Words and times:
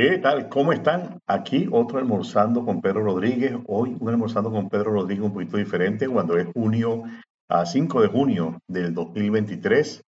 ¿Qué 0.00 0.16
tal? 0.18 0.48
¿Cómo 0.48 0.72
están? 0.72 1.18
Aquí 1.26 1.68
otro 1.72 1.98
almorzando 1.98 2.64
con 2.64 2.80
Pedro 2.80 3.02
Rodríguez. 3.02 3.56
Hoy 3.66 3.96
un 3.98 4.08
almorzando 4.08 4.48
con 4.48 4.68
Pedro 4.68 4.92
Rodríguez 4.92 5.24
un 5.24 5.32
poquito 5.32 5.56
diferente 5.56 6.06
cuando 6.06 6.38
es 6.38 6.46
junio, 6.54 7.02
a 7.48 7.66
5 7.66 8.02
de 8.02 8.06
junio 8.06 8.60
del 8.68 8.94
2023. 8.94 10.04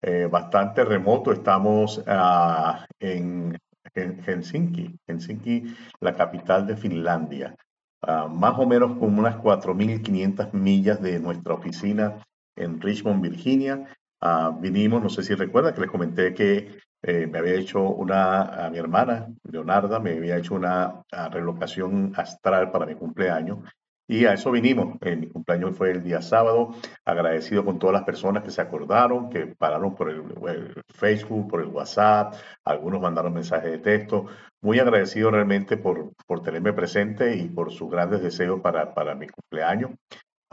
Eh, 0.00 0.28
bastante 0.32 0.82
remoto. 0.82 1.30
Estamos 1.30 2.02
ah, 2.06 2.86
en, 2.98 3.58
Helsinki, 3.94 4.96
Helsinki, 5.06 5.76
la 6.00 6.14
capital 6.14 6.66
de 6.66 6.78
Finlandia. 6.78 7.54
Ah, 8.00 8.26
más 8.32 8.58
o 8.58 8.64
menos 8.64 8.96
como 8.96 9.20
unas 9.20 9.36
4.500 9.36 10.54
millas 10.54 11.02
de 11.02 11.20
nuestra 11.20 11.52
oficina 11.52 12.14
en 12.56 12.80
Richmond, 12.80 13.20
Virginia. 13.20 13.94
Ah, 14.22 14.56
vinimos, 14.58 15.02
no 15.02 15.10
sé 15.10 15.22
si 15.22 15.34
recuerda 15.34 15.74
que 15.74 15.82
les 15.82 15.90
comenté 15.90 16.32
que 16.32 16.78
eh, 17.06 17.26
me 17.26 17.38
había 17.38 17.54
hecho 17.54 17.82
una, 17.82 18.64
a 18.66 18.70
mi 18.70 18.78
hermana, 18.78 19.28
Leonarda, 19.50 20.00
me 20.00 20.12
había 20.12 20.38
hecho 20.38 20.54
una 20.54 21.02
relocación 21.30 22.12
astral 22.16 22.70
para 22.70 22.86
mi 22.86 22.94
cumpleaños. 22.94 23.58
Y 24.06 24.26
a 24.26 24.34
eso 24.34 24.50
vinimos. 24.50 24.96
Eh, 25.02 25.16
mi 25.16 25.28
cumpleaños 25.28 25.76
fue 25.76 25.90
el 25.90 26.02
día 26.02 26.20
sábado. 26.20 26.74
Agradecido 27.04 27.64
con 27.64 27.78
todas 27.78 27.94
las 27.94 28.04
personas 28.04 28.42
que 28.42 28.50
se 28.50 28.60
acordaron, 28.60 29.30
que 29.30 29.46
pararon 29.46 29.94
por 29.94 30.10
el, 30.10 30.82
Facebook, 30.94 31.50
por 31.50 31.60
el 31.60 31.68
WhatsApp. 31.68 32.34
Algunos 32.64 33.00
mandaron 33.00 33.32
mensajes 33.34 33.70
de 33.70 33.78
texto. 33.78 34.26
Muy 34.62 34.78
agradecido 34.78 35.30
realmente 35.30 35.76
por, 35.76 36.12
por 36.26 36.42
tenerme 36.42 36.72
presente 36.72 37.36
y 37.36 37.48
por 37.48 37.72
sus 37.72 37.90
grandes 37.90 38.22
deseos 38.22 38.60
para, 38.60 38.94
para 38.94 39.14
mi 39.14 39.26
cumpleaños. 39.28 39.90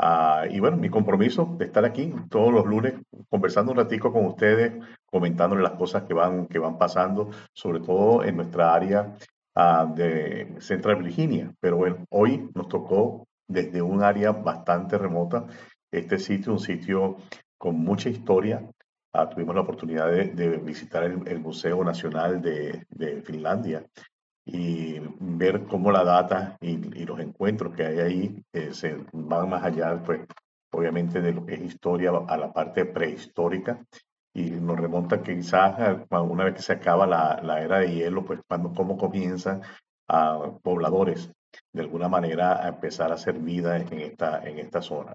Ah, 0.04 0.48
y 0.50 0.60
bueno, 0.60 0.78
mi 0.78 0.90
compromiso 0.90 1.55
de 1.60 1.66
estar 1.66 1.86
aquí 1.86 2.12
todos 2.28 2.52
los 2.52 2.66
lunes 2.66 2.96
conversando 3.30 3.72
un 3.72 3.78
ratico 3.78 4.12
con 4.12 4.26
ustedes, 4.26 4.74
comentándole 5.05 5.62
las 5.62 5.74
cosas 5.74 6.05
que 6.05 6.16
van, 6.16 6.48
que 6.48 6.58
van 6.58 6.80
pasando, 6.80 7.30
sobre 7.54 7.82
todo 7.82 8.24
en 8.24 8.38
nuestra 8.38 8.74
área 8.74 9.16
ah, 9.54 9.86
de 9.96 10.55
Central 10.60 11.04
Virginia. 11.04 11.54
Pero 11.60 11.77
bueno, 11.77 11.98
hoy 12.10 12.50
nos 12.55 12.68
tocó 12.68 13.27
desde 13.48 13.84
un 13.84 14.02
área 14.02 14.32
bastante 14.32 14.98
remota 14.98 15.46
este 15.91 16.18
sitio, 16.18 16.54
un 16.54 16.60
sitio 16.60 17.18
con 17.60 17.76
mucha 17.76 18.10
historia. 18.10 18.68
Ah, 19.13 19.29
tuvimos 19.29 19.54
la 19.54 19.62
oportunidad 19.62 20.10
de, 20.10 20.57
visitar 20.66 21.04
el, 21.04 21.40
Museo 21.40 21.84
Nacional 21.84 22.41
de 22.41 23.22
Finlandia 23.24 23.85
y 24.46 25.00
ver 25.20 25.66
cómo 25.66 25.92
la 25.92 26.04
data 26.04 26.58
y, 26.62 26.78
los 27.06 27.20
encuentros 27.20 27.76
que 27.76 27.86
hay 27.86 28.00
ahí 28.00 28.44
eh, 28.54 28.74
se 28.74 28.98
van 29.12 29.50
más 29.50 29.64
allá, 29.64 30.02
pues 30.04 30.22
obviamente 30.72 31.22
de 31.22 31.34
lo 31.34 31.46
que 31.46 31.56
es 31.56 31.62
historia 31.62 32.12
a 32.28 32.38
la 32.38 32.52
parte 32.52 32.86
prehistórica 32.86 33.86
y 34.34 34.52
nos 34.52 34.80
remonta 34.80 35.22
quizás 35.22 36.06
una 36.10 36.46
vez 36.46 36.56
que 36.56 36.62
se 36.62 36.74
acaba 36.74 37.06
la, 37.06 37.42
la 37.44 37.62
era 37.62 37.80
de 37.80 37.94
hielo, 37.94 38.24
pues 38.24 38.40
cuando, 38.48 38.74
cómo 38.74 38.98
comienzan 38.98 39.62
a 40.08 40.52
pobladores 40.62 41.32
de 41.74 41.82
alguna 41.82 42.08
manera 42.08 42.64
a 42.64 42.70
empezar 42.70 43.12
a 43.12 43.16
hacer 43.16 43.40
vida 43.40 43.78
en 43.78 44.00
esta, 44.00 44.44
en 44.48 44.60
esta 44.60 44.82
zona. 44.82 45.14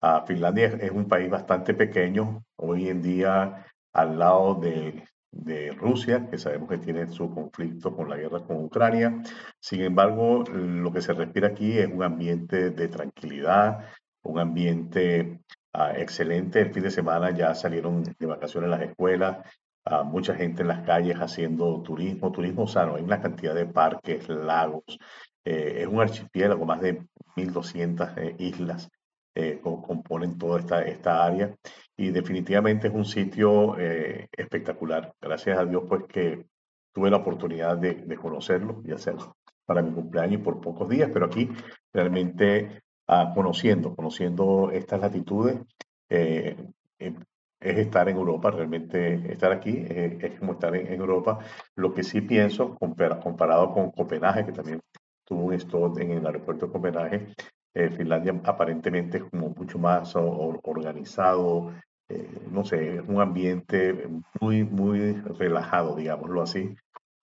Uh, 0.00 0.26
Finlandia 0.26 0.66
es, 0.66 0.90
un 0.90 1.06
país 1.06 1.30
bastante 1.30 1.74
pequeño, 1.74 2.42
hoy 2.56 2.88
en 2.88 3.02
día 3.02 3.66
al 3.92 4.18
lado 4.18 4.56
de, 4.56 5.04
de 5.32 5.72
Rusia, 5.72 6.28
que 6.30 6.38
sabemos 6.38 6.68
que 6.68 6.78
tiene 6.78 7.08
su 7.08 7.30
conflicto 7.34 7.96
con 7.96 8.08
la 8.08 8.16
guerra 8.16 8.44
con 8.44 8.64
Ucrania. 8.64 9.22
Sin 9.58 9.80
embargo, 9.80 10.44
lo 10.44 10.92
que 10.92 11.00
se 11.00 11.14
respira 11.14 11.48
aquí 11.48 11.78
es 11.78 11.88
un 11.92 12.02
ambiente 12.02 12.70
de 12.70 12.88
tranquilidad, 12.88 13.80
un 14.22 14.38
ambiente 14.38 15.40
ah, 15.72 15.92
excelente. 15.96 16.60
El 16.60 16.72
fin 16.72 16.82
de 16.84 16.90
semana 16.90 17.30
ya 17.30 17.54
salieron 17.54 18.04
de 18.04 18.26
vacaciones 18.26 18.70
las 18.70 18.82
escuelas, 18.82 19.38
uh, 19.90 20.04
mucha 20.04 20.34
gente 20.34 20.62
en 20.62 20.68
las 20.68 20.82
calles 20.84 21.16
haciendo 21.16 21.82
turismo, 21.82 22.30
turismo 22.30 22.66
sano. 22.66 22.96
Hay 22.96 23.02
una 23.02 23.20
cantidad 23.20 23.54
de 23.54 23.66
parques, 23.66 24.28
lagos. 24.28 24.98
Eh, 25.44 25.78
es 25.82 25.86
un 25.88 26.00
archipiélago, 26.00 26.64
más 26.66 26.80
de 26.82 27.02
1.200 27.36 28.16
eh, 28.18 28.36
islas 28.38 28.88
eh, 29.34 29.60
componen 29.62 30.36
toda 30.36 30.60
esta, 30.60 30.82
esta 30.82 31.24
área 31.24 31.56
y 32.02 32.10
definitivamente 32.10 32.88
es 32.88 32.94
un 32.94 33.04
sitio 33.04 33.78
eh, 33.78 34.26
espectacular. 34.36 35.14
Gracias 35.20 35.56
a 35.56 35.64
Dios 35.64 35.84
pues 35.88 36.02
que 36.08 36.46
tuve 36.92 37.10
la 37.10 37.18
oportunidad 37.18 37.78
de, 37.78 38.16
conocerlo 38.16 38.82
y 38.84 38.90
hacerlo 38.90 39.36
para 39.64 39.82
mi 39.82 39.92
cumpleaños 39.92 40.42
por 40.42 40.60
pocos 40.60 40.88
días, 40.88 41.10
pero 41.12 41.26
aquí 41.26 41.48
realmente 41.92 42.82
ah, 43.06 43.30
conociendo, 43.32 43.94
conociendo 43.94 44.72
estas 44.72 45.00
latitudes, 45.00 45.60
eh, 46.08 46.56
es 46.98 47.78
estar 47.78 48.08
en 48.08 48.16
Europa, 48.16 48.50
realmente 48.50 49.32
estar 49.32 49.52
aquí 49.52 49.86
es 49.86 50.40
como 50.40 50.54
estar 50.54 50.74
en, 50.74 51.00
Europa. 51.00 51.38
Lo 51.76 51.94
que 51.94 52.02
sí 52.02 52.20
pienso, 52.20 52.76
comparado 52.76 53.72
con 53.72 53.92
Copenhague, 53.92 54.46
que 54.46 54.52
también 54.52 54.80
tuvo 55.24 55.44
un 55.44 55.54
stop 55.54 56.00
en 56.00 56.10
el 56.10 56.26
aeropuerto 56.26 56.66
de 56.66 56.72
Copenhague, 56.72 57.34
eh, 57.74 57.90
Finlandia 57.90 58.38
aparentemente 58.44 59.18
es 59.18 59.24
como 59.24 59.50
mucho 59.50 59.78
más 59.78 60.14
organizado, 60.14 61.72
eh, 62.12 62.28
no 62.50 62.64
sé, 62.64 63.00
un 63.00 63.20
ambiente 63.20 64.06
muy, 64.40 64.64
muy 64.64 65.12
relajado, 65.38 65.96
digámoslo 65.96 66.42
así. 66.42 66.74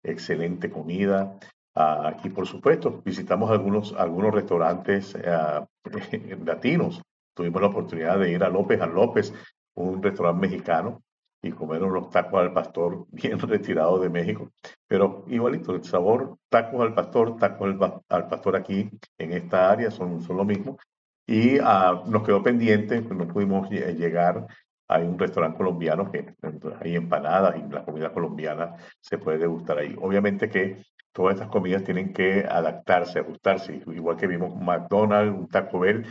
Excelente 0.02 0.70
comida. 0.70 1.38
Ah, 1.74 2.16
y 2.24 2.30
por 2.30 2.46
supuesto, 2.46 3.02
visitamos 3.04 3.50
algunos, 3.50 3.92
algunos 3.92 4.34
restaurantes 4.34 5.14
ah, 5.26 5.66
latinos. 6.44 7.02
Tuvimos 7.34 7.62
la 7.62 7.68
oportunidad 7.68 8.18
de 8.18 8.32
ir 8.32 8.42
a 8.42 8.48
López 8.48 8.80
a 8.80 8.86
López, 8.86 9.32
un 9.74 10.02
restaurante 10.02 10.48
mexicano, 10.48 11.02
y 11.42 11.52
comer 11.52 11.82
unos 11.84 12.10
tacos 12.10 12.40
al 12.40 12.52
pastor 12.52 13.06
bien 13.12 13.38
retirados 13.38 14.00
de 14.00 14.08
México. 14.08 14.50
Pero 14.86 15.24
igualito, 15.28 15.74
el 15.74 15.84
sabor, 15.84 16.36
tacos 16.48 16.80
al 16.80 16.94
pastor, 16.94 17.36
tacos 17.36 17.76
al, 18.08 18.28
pastor 18.28 18.56
aquí 18.56 18.90
en 19.18 19.32
esta 19.32 19.70
área 19.70 19.90
son, 19.90 20.22
son 20.22 20.36
lo 20.36 20.44
mismo. 20.44 20.78
Y 21.26 21.58
ah, 21.62 22.02
nos 22.06 22.22
quedó 22.22 22.42
pendiente, 22.42 23.02
pues 23.02 23.18
no 23.18 23.28
pudimos 23.28 23.68
llegar. 23.70 24.46
Hay 24.88 25.04
un 25.04 25.18
restaurante 25.18 25.58
colombiano 25.58 26.10
que 26.10 26.34
hay 26.80 26.96
empanadas 26.96 27.56
y 27.56 27.72
la 27.72 27.84
comida 27.84 28.12
colombiana 28.12 28.74
se 29.00 29.18
puede 29.18 29.38
degustar 29.38 29.78
ahí. 29.78 29.94
Obviamente 30.00 30.48
que 30.48 30.82
todas 31.12 31.34
estas 31.34 31.48
comidas 31.48 31.84
tienen 31.84 32.12
que 32.12 32.46
adaptarse, 32.48 33.20
ajustarse. 33.20 33.82
Igual 33.86 34.16
que 34.16 34.26
vimos 34.26 34.56
McDonald's, 34.56 35.38
un 35.38 35.48
Taco 35.48 35.80
Bell, 35.80 36.06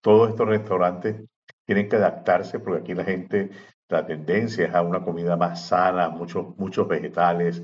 todos 0.00 0.30
estos 0.30 0.48
restaurantes 0.48 1.24
tienen 1.64 1.88
que 1.88 1.96
adaptarse 1.96 2.60
porque 2.60 2.80
aquí 2.80 2.94
la 2.94 3.04
gente 3.04 3.50
la 3.90 4.06
tendencia 4.06 4.66
es 4.66 4.74
a 4.74 4.82
una 4.82 5.02
comida 5.02 5.36
más 5.36 5.66
sana, 5.66 6.08
muchos, 6.08 6.56
muchos 6.56 6.86
vegetales, 6.86 7.62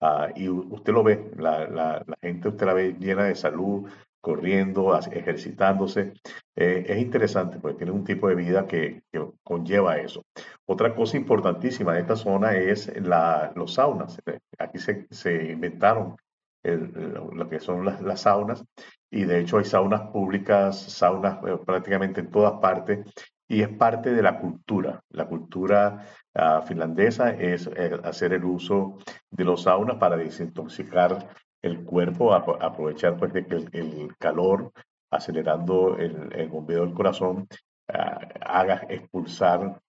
ah, 0.00 0.28
y 0.34 0.48
usted 0.48 0.92
lo 0.92 1.02
ve, 1.02 1.30
la, 1.36 1.66
la, 1.66 2.04
gente 2.22 2.48
usted 2.48 2.66
la 2.66 2.74
ve 2.74 2.96
llena 2.98 3.24
de 3.24 3.34
salud, 3.34 3.90
corriendo, 4.24 4.98
ejercitándose. 4.98 6.14
Eh, 6.56 6.86
es 6.88 6.98
interesante 6.98 7.58
porque 7.60 7.76
tiene 7.76 7.92
un 7.92 8.04
tipo 8.04 8.26
de 8.26 8.34
vida 8.34 8.66
que, 8.66 9.02
conlleva 9.42 9.98
eso. 9.98 10.24
Otra 10.64 10.94
cosa 10.94 11.18
importantísima 11.18 11.92
en 11.92 12.00
esta 12.00 12.16
zona 12.16 12.56
es 12.56 12.90
la, 13.02 13.52
los 13.54 13.74
saunas. 13.74 14.18
Aquí 14.58 14.78
se, 14.78 15.52
inventaron 15.52 16.16
lo 16.62 17.46
que 17.50 17.60
son 17.60 17.84
las, 17.84 18.00
las, 18.00 18.22
saunas 18.22 18.64
y 19.10 19.24
de 19.24 19.40
hecho 19.40 19.58
hay 19.58 19.66
saunas 19.66 20.00
públicas, 20.10 20.80
saunas 20.80 21.38
eh, 21.46 21.58
prácticamente 21.62 22.20
en 22.22 22.30
todas 22.30 22.54
partes 22.60 23.00
y 23.46 23.60
es 23.60 23.68
parte 23.68 24.14
de 24.14 24.22
la 24.22 24.38
cultura. 24.38 25.02
La 25.10 25.26
cultura 25.26 26.06
ah, 26.34 26.62
finlandesa 26.62 27.30
es 27.30 27.66
eh, 27.76 28.00
hacer 28.02 28.32
el 28.32 28.44
uso 28.44 28.96
de 29.30 29.44
los 29.44 29.64
saunas 29.64 29.96
para 29.96 30.16
desintoxicar 30.16 31.28
el 31.64 31.84
cuerpo, 31.84 32.34
aprovechar 32.34 33.16
pues, 33.16 33.32
de 33.32 33.46
que 33.46 33.56
el, 33.56 34.14
calor, 34.18 34.70
acelerando 35.10 35.96
el, 35.96 36.48
bombeo 36.48 36.84
del 36.84 36.94
corazón, 36.94 37.48
ah, 37.88 38.18
haga 38.40 38.86
expulsar 38.88 39.80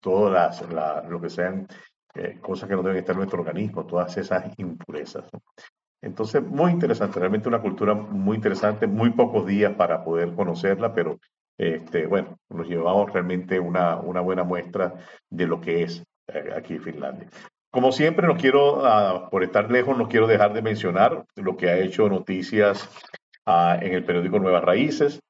todas 0.00 0.62
las, 0.70 1.08
lo 1.08 1.20
que 1.20 1.30
sean 1.30 1.66
eh, 2.14 2.38
cosas 2.40 2.68
que 2.68 2.76
no 2.76 2.82
deben 2.82 2.98
estar 2.98 3.14
en 3.14 3.18
nuestro 3.18 3.40
organismo, 3.40 3.86
todas 3.86 4.16
esas 4.16 4.56
impurezas. 4.58 5.24
Entonces, 6.00 6.42
muy 6.42 6.70
interesante, 6.70 7.18
realmente 7.18 7.48
una 7.48 7.62
cultura 7.62 7.94
muy 7.94 8.36
interesante, 8.36 8.86
muy 8.86 9.10
pocos 9.10 9.46
días 9.46 9.74
para 9.74 10.04
poder 10.04 10.34
conocerla, 10.34 10.92
pero 10.92 11.18
este, 11.58 12.06
bueno, 12.06 12.38
nos 12.50 12.68
llevamos 12.68 13.12
realmente 13.12 13.58
una, 13.58 13.96
una 13.96 14.20
buena 14.20 14.44
muestra 14.44 14.94
de 15.30 15.46
lo 15.46 15.60
que 15.60 15.82
es 15.82 16.04
eh, 16.28 16.52
aquí 16.54 16.78
Finlandia. 16.78 17.28
Como 17.74 17.90
siempre, 17.90 18.28
no 18.28 18.36
quiero, 18.36 18.86
ah, 18.86 19.28
por 19.30 19.42
estar 19.42 19.68
lejos, 19.68 19.98
no 19.98 20.06
quiero 20.06 20.28
dejar 20.28 20.52
de 20.52 20.62
mencionar 20.62 21.24
lo 21.34 21.56
que 21.56 21.68
ha 21.68 21.76
hecho 21.76 22.08
noticias 22.08 22.88
ah, 23.46 23.76
en 23.82 23.94
el 23.94 24.04
periódico 24.04 24.38
Nuevas 24.38 24.62
Raíces. 24.62 25.20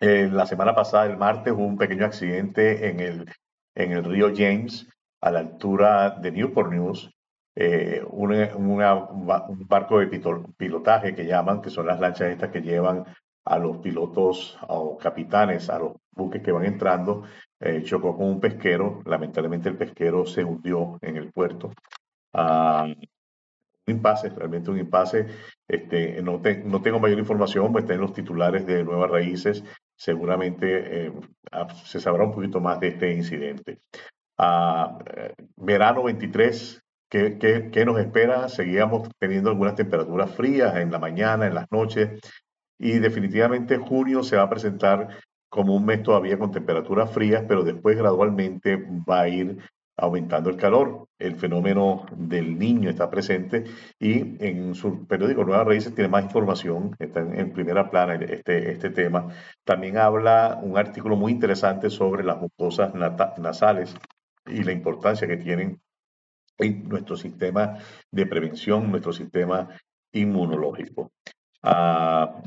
Eh, 0.00 0.30
la 0.32 0.46
semana 0.46 0.74
pasada, 0.74 1.04
el 1.04 1.18
martes, 1.18 1.52
hubo 1.52 1.66
un 1.66 1.76
pequeño 1.76 2.06
accidente 2.06 2.88
en 2.88 3.00
el, 3.00 3.30
en 3.74 3.92
el 3.92 4.02
río 4.02 4.32
James, 4.34 4.88
a 5.20 5.30
la 5.30 5.40
altura 5.40 6.08
de 6.08 6.32
Newport 6.32 6.72
News. 6.72 7.10
Eh, 7.54 8.02
un 8.02 9.26
barco 9.68 9.98
de 9.98 10.06
pilotaje 10.56 11.14
que 11.14 11.26
llaman, 11.26 11.60
que 11.60 11.68
son 11.68 11.86
las 11.86 12.00
lanchas 12.00 12.30
estas 12.30 12.50
que 12.50 12.62
llevan 12.62 13.04
a 13.44 13.58
los 13.58 13.76
pilotos 13.76 14.58
o 14.68 14.96
capitanes, 14.96 15.68
a 15.68 15.80
los 15.80 15.96
buques 16.12 16.42
que 16.42 16.52
van 16.52 16.64
entrando, 16.64 17.24
eh, 17.60 17.82
chocó 17.82 18.16
con 18.16 18.26
un 18.28 18.40
pesquero. 18.40 19.02
Lamentablemente 19.04 19.68
el 19.68 19.76
pesquero 19.76 20.26
se 20.26 20.44
hundió 20.44 20.98
en 21.02 21.16
el 21.16 21.32
puerto. 21.32 21.72
Ah, 22.32 22.86
impasse, 23.90 24.30
realmente 24.30 24.70
un 24.70 24.78
impasse. 24.78 25.26
Este, 25.66 26.22
no, 26.22 26.40
no 26.64 26.82
tengo 26.82 27.00
mayor 27.00 27.18
información, 27.18 27.72
pues 27.72 27.84
estén 27.84 28.00
los 28.00 28.12
titulares 28.12 28.66
de 28.66 28.84
Nuevas 28.84 29.10
Raíces. 29.10 29.64
Seguramente 29.96 31.06
eh, 31.06 31.12
se 31.84 32.00
sabrá 32.00 32.24
un 32.24 32.32
poquito 32.32 32.60
más 32.60 32.78
de 32.80 32.88
este 32.88 33.12
incidente. 33.12 33.80
a 34.38 34.98
eh, 35.16 35.34
verano 35.56 36.04
23, 36.04 36.82
¿qué, 37.08 37.38
¿qué, 37.38 37.70
qué, 37.72 37.84
nos 37.84 37.98
espera? 37.98 38.48
Seguíamos 38.48 39.08
teniendo 39.18 39.50
algunas 39.50 39.74
temperaturas 39.74 40.30
frías 40.30 40.76
en 40.76 40.92
la 40.92 40.98
mañana, 40.98 41.46
en 41.46 41.54
las 41.54 41.66
noches, 41.72 42.20
y 42.78 42.98
definitivamente 43.00 43.78
junio 43.78 44.22
se 44.22 44.36
va 44.36 44.44
a 44.44 44.50
presentar 44.50 45.08
como 45.48 45.74
un 45.74 45.84
mes 45.86 46.02
todavía 46.02 46.38
con 46.38 46.50
temperaturas 46.50 47.10
frías, 47.10 47.44
pero 47.48 47.62
después 47.62 47.96
gradualmente 47.96 48.76
va 49.08 49.22
a 49.22 49.28
ir 49.28 49.58
aumentando 49.96 50.50
el 50.50 50.56
calor. 50.56 51.08
El 51.18 51.34
fenómeno 51.34 52.06
del 52.16 52.58
niño 52.58 52.88
está 52.88 53.10
presente 53.10 53.64
y 53.98 54.36
en 54.44 54.74
su 54.74 55.06
periódico 55.06 55.44
Nuevas 55.44 55.66
Raíces 55.66 55.94
tiene 55.94 56.08
más 56.08 56.24
información, 56.24 56.94
está 56.98 57.20
en, 57.20 57.52
primera 57.52 57.90
plana 57.90 58.14
este, 58.14 58.70
este 58.70 58.90
tema. 58.90 59.28
También 59.64 59.98
habla 59.98 60.60
un 60.62 60.78
artículo 60.78 61.16
muy 61.16 61.32
interesante 61.32 61.90
sobre 61.90 62.22
las 62.22 62.38
mucosas 62.38 62.94
nasales 62.94 63.94
y 64.46 64.62
la 64.62 64.72
importancia 64.72 65.26
que 65.26 65.36
tienen 65.36 65.80
en 66.58 66.88
nuestro 66.88 67.16
sistema 67.16 67.78
de 68.10 68.26
prevención, 68.26 68.90
nuestro 68.90 69.12
sistema 69.12 69.68
inmunológico. 70.12 71.12
Ah, 71.62 72.42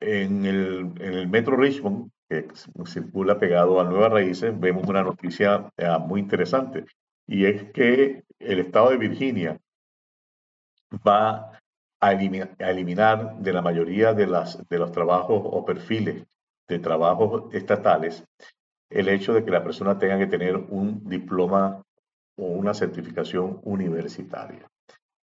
en, 0.00 0.44
el, 0.44 0.92
en 1.00 1.14
el 1.14 1.28
Metro 1.28 1.56
Richmond, 1.56 2.10
que 2.28 2.48
circula 2.86 3.38
pegado 3.38 3.80
a 3.80 3.84
Nuevas 3.84 4.12
Raíces, 4.12 4.58
vemos 4.58 4.86
una 4.86 5.02
noticia 5.02 5.70
eh, 5.76 5.88
muy 6.00 6.20
interesante 6.20 6.84
y 7.26 7.46
es 7.46 7.70
que 7.72 8.24
el 8.38 8.58
estado 8.60 8.90
de 8.90 8.98
Virginia 8.98 9.58
va 11.06 11.58
a 12.00 12.12
eliminar, 12.12 13.38
de 13.38 13.52
la 13.52 13.62
mayoría 13.62 14.14
de, 14.14 14.26
las, 14.26 14.66
de 14.68 14.78
los 14.78 14.92
trabajos 14.92 15.42
o 15.44 15.64
perfiles 15.64 16.24
de 16.68 16.78
trabajos 16.78 17.52
estatales 17.54 18.24
el 18.90 19.08
hecho 19.08 19.34
de 19.34 19.44
que 19.44 19.50
la 19.50 19.62
persona 19.62 19.98
tenga 19.98 20.18
que 20.18 20.26
tener 20.26 20.56
un 20.56 21.08
diploma 21.08 21.82
o 22.36 22.46
una 22.46 22.72
certificación 22.72 23.60
universitaria. 23.64 24.66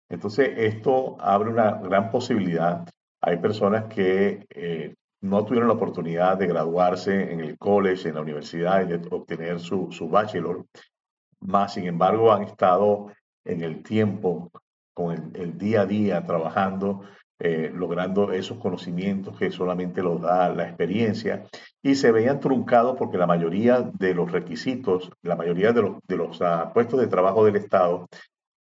Entonces, 0.09 0.51
esto 0.57 1.17
abre 1.21 1.51
una 1.51 1.73
gran 1.73 2.11
posibilidad. 2.11 2.89
Hay 3.21 3.39
personas 3.39 3.85
que 3.93 4.47
eh, 4.51 4.95
no 5.21 5.45
tuvieron 5.45 5.69
la 5.69 5.75
oportunidad 5.75 6.37
de 6.39 6.47
graduarse 6.47 7.33
en 7.33 7.41
el 7.41 7.59
college, 7.59 8.09
en 8.09 8.15
la 8.15 8.21
universidad 8.21 8.83
y 8.83 8.87
de 8.87 9.09
obtener 9.11 9.59
su, 9.59 9.91
su 9.91 10.09
bachelor, 10.09 10.65
más 11.41 11.75
sin 11.75 11.87
embargo 11.87 12.33
han 12.33 12.43
estado 12.43 13.09
en 13.45 13.63
el 13.63 13.83
tiempo, 13.83 14.51
con 14.95 15.33
el, 15.35 15.57
día 15.57 15.83
a 15.83 15.87
día, 15.87 16.25
trabajando, 16.25 17.03
eh, 17.39 17.71
logrando 17.73 18.33
esos 18.33 18.59
conocimientos 18.59 19.39
que 19.39 19.51
solamente 19.53 20.03
los 20.03 20.21
da 20.21 20.49
la 20.49 20.65
experiencia 20.65 21.45
y 21.81 21.95
se 21.95 22.11
veían 22.11 22.41
truncados 22.41 22.97
porque 22.99 23.17
la 23.17 23.27
mayoría 23.27 23.81
de 23.81 24.13
los 24.13 24.33
requisitos, 24.33 25.11
la 25.23 25.37
mayoría 25.37 25.73
de 25.73 25.83
los, 25.83 25.99
de 26.05 26.17
los 26.17 26.41
uh, 26.41 26.73
puestos 26.75 26.99
de 26.99 27.07
trabajo 27.07 27.45
del 27.45 27.55
Estado 27.55 28.09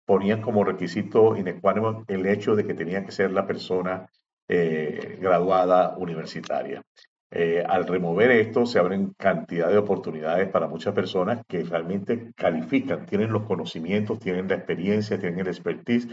ponían 0.06 0.42
como 0.42 0.63
requisito 0.63 1.36
inecuánime 1.36 2.04
el 2.07 2.27
hecho 2.27 2.56
de 2.56 2.65
que 2.65 2.75
tenía 2.75 3.04
que 3.04 3.12
ser 3.12 3.31
la 3.31 3.48
persona 3.48 4.07
eh, 4.48 5.18
graduada 5.20 5.96
universitaria. 5.98 6.82
Eh, 7.30 7.62
al 7.68 7.86
remover 7.86 8.32
esto, 8.32 8.66
se 8.66 8.80
abren 8.80 9.14
cantidad 9.18 9.70
de 9.70 9.78
oportunidades 9.78 10.48
para 10.50 10.68
muchas 10.68 10.94
personas 10.94 11.44
que 11.48 11.64
realmente 11.64 12.32
califican, 12.36 13.06
tienen 13.06 13.34
los 13.34 13.44
conocimientos, 13.44 14.20
tienen 14.20 14.48
la 14.48 14.56
experiencia, 14.56 15.20
tienen 15.20 15.40
el 15.40 15.48
expertise 15.48 16.08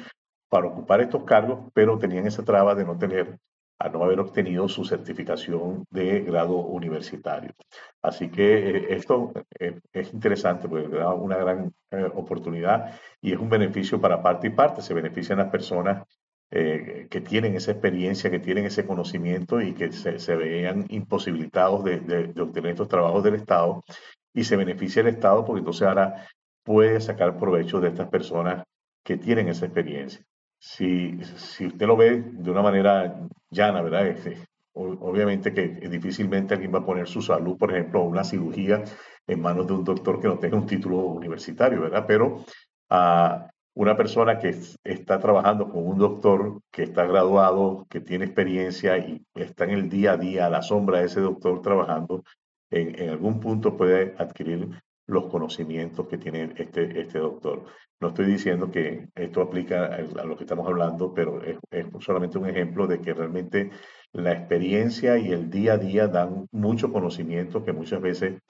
para 0.49 0.67
ocupar 0.67 1.01
estos 1.01 1.23
cargos, 1.25 1.71
pero 1.73 1.99
tenían 1.99 2.27
esa 2.27 2.45
traba 2.45 2.75
de 2.75 2.85
no 2.85 2.99
tener, 2.99 3.39
a 3.79 3.89
no 3.89 4.03
haber 4.03 4.19
obtenido 4.19 4.69
su 4.69 4.85
certificación 4.85 5.85
de 5.91 6.21
grado 6.23 6.57
universitario. 6.57 7.53
Así 8.03 8.29
que 8.31 8.71
eh, 8.71 8.87
esto 8.91 9.33
es 9.93 10.13
interesante 10.13 10.69
porque 10.69 10.89
da 10.89 11.15
una 11.15 11.37
gran 11.37 11.73
oportunidad 12.15 12.99
y 13.21 13.33
es 13.33 13.39
un 13.39 13.49
beneficio 13.49 14.01
para 14.01 14.21
parte 14.21 14.49
y 14.49 14.51
parte. 14.51 14.83
Se 14.83 14.95
benefician 14.95 15.39
las 15.39 15.51
personas 15.51 16.03
eh, 16.56 17.09
que 17.11 17.21
tienen 17.21 17.56
esa 17.56 17.73
experiencia, 17.73 18.31
que 18.31 18.39
tienen 18.39 18.65
ese 18.65 18.87
conocimiento 18.87 19.61
y 19.61 19.75
que 19.75 19.91
se, 19.91 20.37
veían 20.37 20.87
imposibilitados 20.89 21.83
de, 21.83 22.33
obtener 22.41 22.71
estos 22.71 22.87
trabajos 22.87 23.25
del 23.25 23.35
Estado 23.35 23.83
y 24.33 24.45
se 24.45 24.55
beneficia 24.55 25.01
el 25.01 25.09
Estado 25.09 25.45
porque 25.45 25.59
entonces 25.59 25.89
ahora 25.89 26.29
puede 26.62 27.01
sacar 27.01 27.41
provecho 27.41 27.81
de 27.81 27.89
estas 27.89 28.09
personas 28.09 28.62
que 29.03 29.17
tienen 29.17 29.49
esa 29.49 29.67
experiencia. 29.67 30.25
Si, 30.61 31.19
si 31.25 31.67
usted 31.67 31.87
lo 31.89 31.97
ve 31.97 32.23
de 32.25 32.51
una 32.53 32.62
manera 32.62 33.19
llana, 33.51 33.83
¿verdad? 33.83 34.15
obviamente 34.75 35.53
que 35.53 35.67
difícilmente 35.89 36.55
alguien 36.55 36.73
va 36.73 36.79
a 36.79 36.87
poner 36.87 37.09
su 37.09 37.21
salud, 37.21 37.59
por 37.59 37.73
ejemplo, 37.73 38.03
una 38.03 38.23
cirugía 38.23 38.85
en 39.27 39.41
manos 39.41 39.67
de 39.67 39.73
un 39.73 39.83
doctor 39.83 40.21
que 40.21 40.29
no 40.29 40.39
tenga 40.39 40.56
un 40.56 40.67
título 40.67 40.99
universitario, 40.99 41.81
¿verdad? 41.81 42.05
Pero 42.06 42.45
uh, 42.91 43.54
una 43.75 43.97
persona 43.97 44.38
que 44.38 44.55
está 44.85 45.19
trabajando 45.19 45.69
con 45.69 45.87
un 45.87 45.99
doctor 45.99 46.61
que 46.71 46.85
está 46.85 47.06
graduado, 47.06 47.87
que 47.91 48.00
tiene 48.00 48.25
experiencia 48.25 48.97
y 48.99 49.25
está 49.35 49.65
en 49.65 49.71
el 49.71 49.88
día 49.88 50.12
a 50.12 50.17
día 50.17 50.47
a 50.47 50.50
la 50.50 50.62
sombra 50.62 51.00
de 51.00 51.06
ese 51.06 51.21
doctor 51.21 51.61
trabajando, 51.61 52.23
en, 52.71 53.11
algún 53.11 53.41
punto 53.41 53.76
puede 53.76 54.15
adquirir 54.19 54.69
los 55.06 55.26
conocimientos 55.26 56.06
que 56.09 56.19
tiene 56.19 56.55
este, 56.56 57.00
este 57.00 57.19
doctor. 57.19 57.65
No 58.00 58.09
estoy 58.09 58.26
diciendo 58.26 58.71
que 58.71 59.09
esto 59.15 59.43
aplica 59.43 59.87
a 59.87 60.25
lo 60.25 60.37
que 60.37 60.44
estamos 60.44 60.67
hablando, 60.67 61.12
pero 61.12 61.43
es, 61.43 61.59
solamente 62.00 62.38
un 62.38 62.49
ejemplo 62.49 62.87
de 62.87 63.00
que 63.00 63.12
realmente 63.12 63.70
la 64.12 64.32
experiencia 64.32 65.19
y 65.19 65.32
el 65.32 65.50
día 65.50 65.75
a 65.75 65.79
día 65.79 66.06
dan 66.09 66.47
mucho 66.53 66.93
conocimiento 66.93 67.65
que 67.65 67.73
muchas 67.73 68.00
veces 68.00 68.41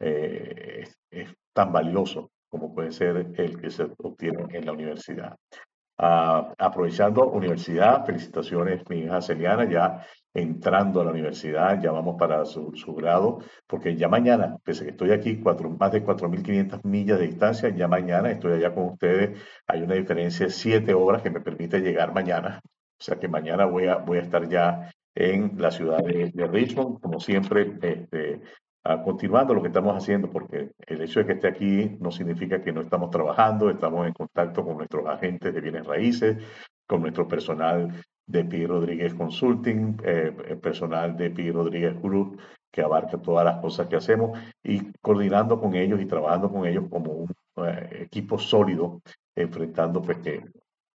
eh, 0.00 0.84
es 1.10 1.34
tan 1.52 1.72
valioso 1.72 2.30
como 2.54 2.72
puede 2.72 2.92
ser 2.92 3.32
el 3.36 3.60
que 3.60 3.68
se 3.68 3.82
obtiene 3.98 4.46
en 4.50 4.64
la 4.64 4.70
universidad. 4.70 5.36
Ah, 5.98 6.54
aprovechando 6.56 7.28
universidad, 7.30 8.06
felicitaciones 8.06 8.88
mi 8.88 9.00
hija 9.00 9.20
Celiana, 9.20 9.68
ya 9.68 10.06
entrando 10.32 11.00
a 11.00 11.04
la 11.04 11.10
universidad, 11.10 11.80
ya 11.82 11.90
vamos 11.90 12.14
para 12.16 12.44
su, 12.44 12.72
grado, 12.96 13.40
porque 13.66 13.96
ya 13.96 14.08
mañana, 14.08 14.56
pese 14.62 14.84
que 14.84 14.90
estoy 14.92 15.10
aquí 15.10 15.40
cuatro, 15.40 15.68
más 15.68 15.90
de 15.90 16.04
4.500 16.04 16.84
millas 16.84 17.18
de 17.18 17.26
distancia, 17.26 17.70
ya 17.70 17.88
mañana 17.88 18.30
estoy 18.30 18.52
allá 18.52 18.72
con 18.72 18.84
ustedes, 18.90 19.36
hay 19.66 19.82
una 19.82 19.94
diferencia 19.96 20.46
de 20.46 20.52
7 20.52 20.94
horas 20.94 21.22
que 21.22 21.30
me 21.30 21.40
permite 21.40 21.80
llegar 21.80 22.14
mañana, 22.14 22.60
o 22.64 23.02
sea 23.02 23.18
que 23.18 23.26
mañana 23.26 23.64
voy 23.64 23.88
a, 23.88 23.96
voy 23.96 24.18
a 24.18 24.22
estar 24.22 24.48
ya 24.48 24.92
en 25.16 25.54
la 25.58 25.72
ciudad 25.72 26.04
de, 26.04 26.30
de 26.32 26.46
Richmond, 26.46 27.00
como 27.00 27.18
siempre, 27.18 27.72
este, 27.82 28.40
continuando 29.02 29.54
lo 29.54 29.62
que 29.62 29.68
estamos 29.68 29.96
haciendo, 29.96 30.30
porque 30.30 30.72
el 30.86 31.00
hecho 31.00 31.20
de 31.20 31.26
que 31.26 31.32
esté 31.32 31.48
aquí 31.48 31.96
no 32.00 32.10
significa 32.10 32.60
que 32.60 32.72
no 32.72 32.82
estamos 32.82 33.10
trabajando, 33.10 33.70
estamos 33.70 34.06
en 34.06 34.12
contacto 34.12 34.62
con 34.62 34.76
nuestros 34.76 35.06
agentes 35.06 35.54
de 35.54 35.60
bienes 35.60 35.86
raíces, 35.86 36.36
con 36.86 37.00
nuestro 37.00 37.26
personal 37.26 37.90
de 38.26 38.44
Pi 38.44 38.66
Rodríguez 38.66 39.14
Consulting, 39.14 39.96
eh, 40.04 40.58
personal 40.62 41.16
de 41.16 41.30
Pi 41.30 41.50
Rodríguez 41.50 42.00
Group, 42.00 42.38
que 42.70 42.82
abarca 42.82 43.16
todas 43.16 43.44
las 43.46 43.58
cosas 43.58 43.88
que 43.88 43.96
hacemos, 43.96 44.38
y 44.62 44.92
coordinando 45.00 45.58
con 45.58 45.74
ellos 45.74 46.00
y 46.00 46.06
trabajando 46.06 46.50
con 46.52 46.66
ellos 46.66 46.84
como 46.90 47.12
un 47.12 47.34
eh, 47.66 48.02
equipo 48.02 48.38
sólido, 48.38 49.00
enfrentando 49.34 50.02
pues 50.02 50.18
que, 50.18 50.44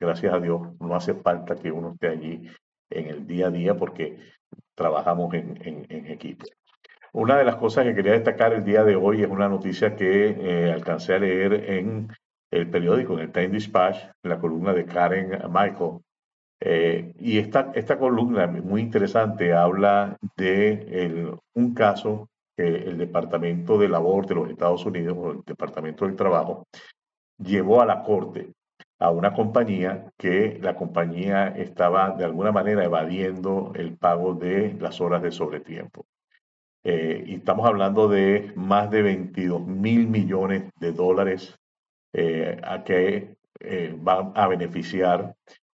gracias 0.00 0.34
a 0.34 0.40
Dios, 0.40 0.60
no 0.80 0.96
hace 0.96 1.14
falta 1.14 1.54
que 1.54 1.70
uno 1.70 1.92
esté 1.92 2.08
allí 2.08 2.50
en 2.90 3.06
el 3.06 3.26
día 3.28 3.46
a 3.46 3.50
día 3.50 3.76
porque 3.76 4.18
trabajamos 4.74 5.32
en 5.34 6.06
equipo. 6.06 6.46
Una 7.16 7.38
de 7.38 7.44
las 7.44 7.56
cosas 7.56 7.84
que 7.84 7.94
quería 7.94 8.12
destacar 8.12 8.52
el 8.52 8.62
día 8.62 8.84
de 8.84 8.94
hoy 8.94 9.22
es 9.22 9.30
una 9.30 9.48
noticia 9.48 9.96
que 9.96 10.36
eh, 10.38 10.70
alcancé 10.70 11.14
a 11.14 11.18
leer 11.18 11.54
en 11.70 12.08
el 12.50 12.68
periódico, 12.68 13.14
en 13.14 13.20
el 13.20 13.32
Time 13.32 13.48
Dispatch, 13.48 13.96
en 14.22 14.30
la 14.30 14.38
columna 14.38 14.74
de 14.74 14.84
Karen 14.84 15.30
Michael. 15.50 16.00
Eh, 16.60 17.14
y 17.18 17.38
esta, 17.38 17.72
esta 17.74 17.98
columna, 17.98 18.46
muy 18.46 18.82
interesante, 18.82 19.54
habla 19.54 20.18
de 20.36 21.34
un 21.54 21.72
caso 21.72 22.28
que 22.54 22.66
el 22.66 22.98
Departamento 22.98 23.78
de 23.78 23.88
Labor 23.88 24.26
de 24.26 24.34
los 24.34 24.50
Estados 24.50 24.84
Unidos, 24.84 25.16
o 25.18 25.30
el 25.30 25.40
Departamento 25.42 26.04
del 26.04 26.16
Trabajo, 26.16 26.66
llevó 27.38 27.80
a 27.80 27.86
la 27.86 28.02
corte 28.02 28.52
a 28.98 29.10
una 29.10 29.32
compañía 29.32 30.12
que 30.18 30.58
la 30.60 30.76
compañía 30.76 31.48
estaba 31.48 32.10
de 32.10 32.26
alguna 32.26 32.52
manera 32.52 32.84
evadiendo 32.84 33.72
el 33.74 33.96
pago 33.96 34.34
de 34.34 34.76
las 34.78 35.00
horas 35.00 35.22
de 35.22 35.32
sobretiempo. 35.32 36.04
Eh, 36.88 37.24
y 37.26 37.34
estamos 37.34 37.66
hablando 37.66 38.06
de 38.06 38.52
más 38.54 38.92
de 38.92 39.02
22 39.02 39.66
mil 39.66 40.06
millones 40.06 40.70
de 40.78 40.92
dólares 40.92 41.58
eh, 42.12 42.60
a 42.62 42.84
que 42.84 43.34
eh, 43.58 43.92
van 43.98 44.30
a 44.36 44.46
beneficiar 44.46 45.34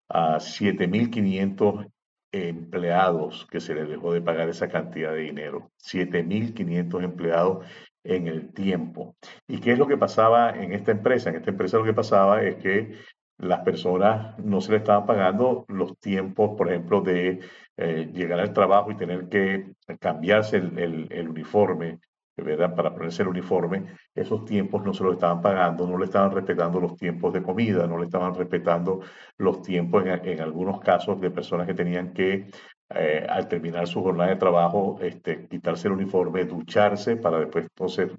a 0.07 0.35
7.500 0.35 1.91
empleados 2.31 3.47
que 3.49 3.59
se 3.59 3.73
les 3.73 3.89
dejó 3.89 4.13
de 4.13 4.21
pagar 4.21 4.49
esa 4.49 4.67
cantidad 4.69 5.13
de 5.13 5.21
dinero. 5.21 5.71
7.500 5.83 7.03
empleados 7.03 7.65
en 8.03 8.27
el 8.27 8.53
tiempo. 8.53 9.15
¿Y 9.47 9.61
qué 9.61 9.71
es 9.71 9.79
lo 9.79 9.87
que 9.87 9.97
pasaba 9.97 10.51
en 10.51 10.73
esta 10.73 10.91
empresa? 10.91 11.31
En 11.31 11.37
esta 11.37 11.49
empresa 11.49 11.79
lo 11.79 11.85
que 11.85 11.93
pasaba 11.93 12.43
es 12.43 12.57
que 12.57 12.93
las 13.39 13.61
personas 13.61 14.37
no 14.39 14.59
se 14.61 14.71
le 14.71 14.77
estaban 14.77 15.05
pagando 15.05 15.65
los 15.69 15.97
tiempos, 15.97 16.57
por 16.57 16.69
ejemplo, 16.69 17.01
de 17.01 17.39
eh, 17.77 18.11
llegar 18.13 18.39
al 18.39 18.53
trabajo 18.53 18.91
y 18.91 18.97
tener 18.97 19.29
que 19.29 19.71
cambiarse 19.99 20.57
el, 20.57 21.29
uniforme, 21.29 21.99
¿verdad? 22.35 22.75
Para 22.75 22.93
ponerse 22.93 23.21
el 23.21 23.29
uniforme, 23.29 23.95
esos 24.13 24.43
tiempos 24.43 24.83
no 24.83 24.93
se 24.93 25.03
lo 25.03 25.13
estaban 25.13 25.41
pagando, 25.41 25.87
no 25.87 25.97
le 25.97 26.05
estaban 26.05 26.31
respetando 26.31 26.81
los 26.81 26.97
tiempos 26.97 27.33
de 27.33 27.41
comida, 27.41 27.87
no 27.87 27.97
le 27.97 28.05
estaban 28.05 28.35
respetando 28.35 28.99
los 29.37 29.61
tiempos 29.61 30.03
en, 30.05 30.41
algunos 30.41 30.81
casos 30.81 31.19
de 31.21 31.31
personas 31.31 31.65
que 31.65 31.73
tenían 31.73 32.13
que, 32.13 32.49
eh, 32.89 33.25
al 33.29 33.47
terminar 33.47 33.87
su 33.87 34.03
jornada 34.03 34.31
de 34.31 34.35
trabajo, 34.35 34.99
este, 35.01 35.47
quitarse 35.47 35.87
el 35.87 35.93
uniforme, 35.93 36.43
ducharse 36.43 37.15
para 37.15 37.39
después 37.39 37.65
entonces 37.65 38.11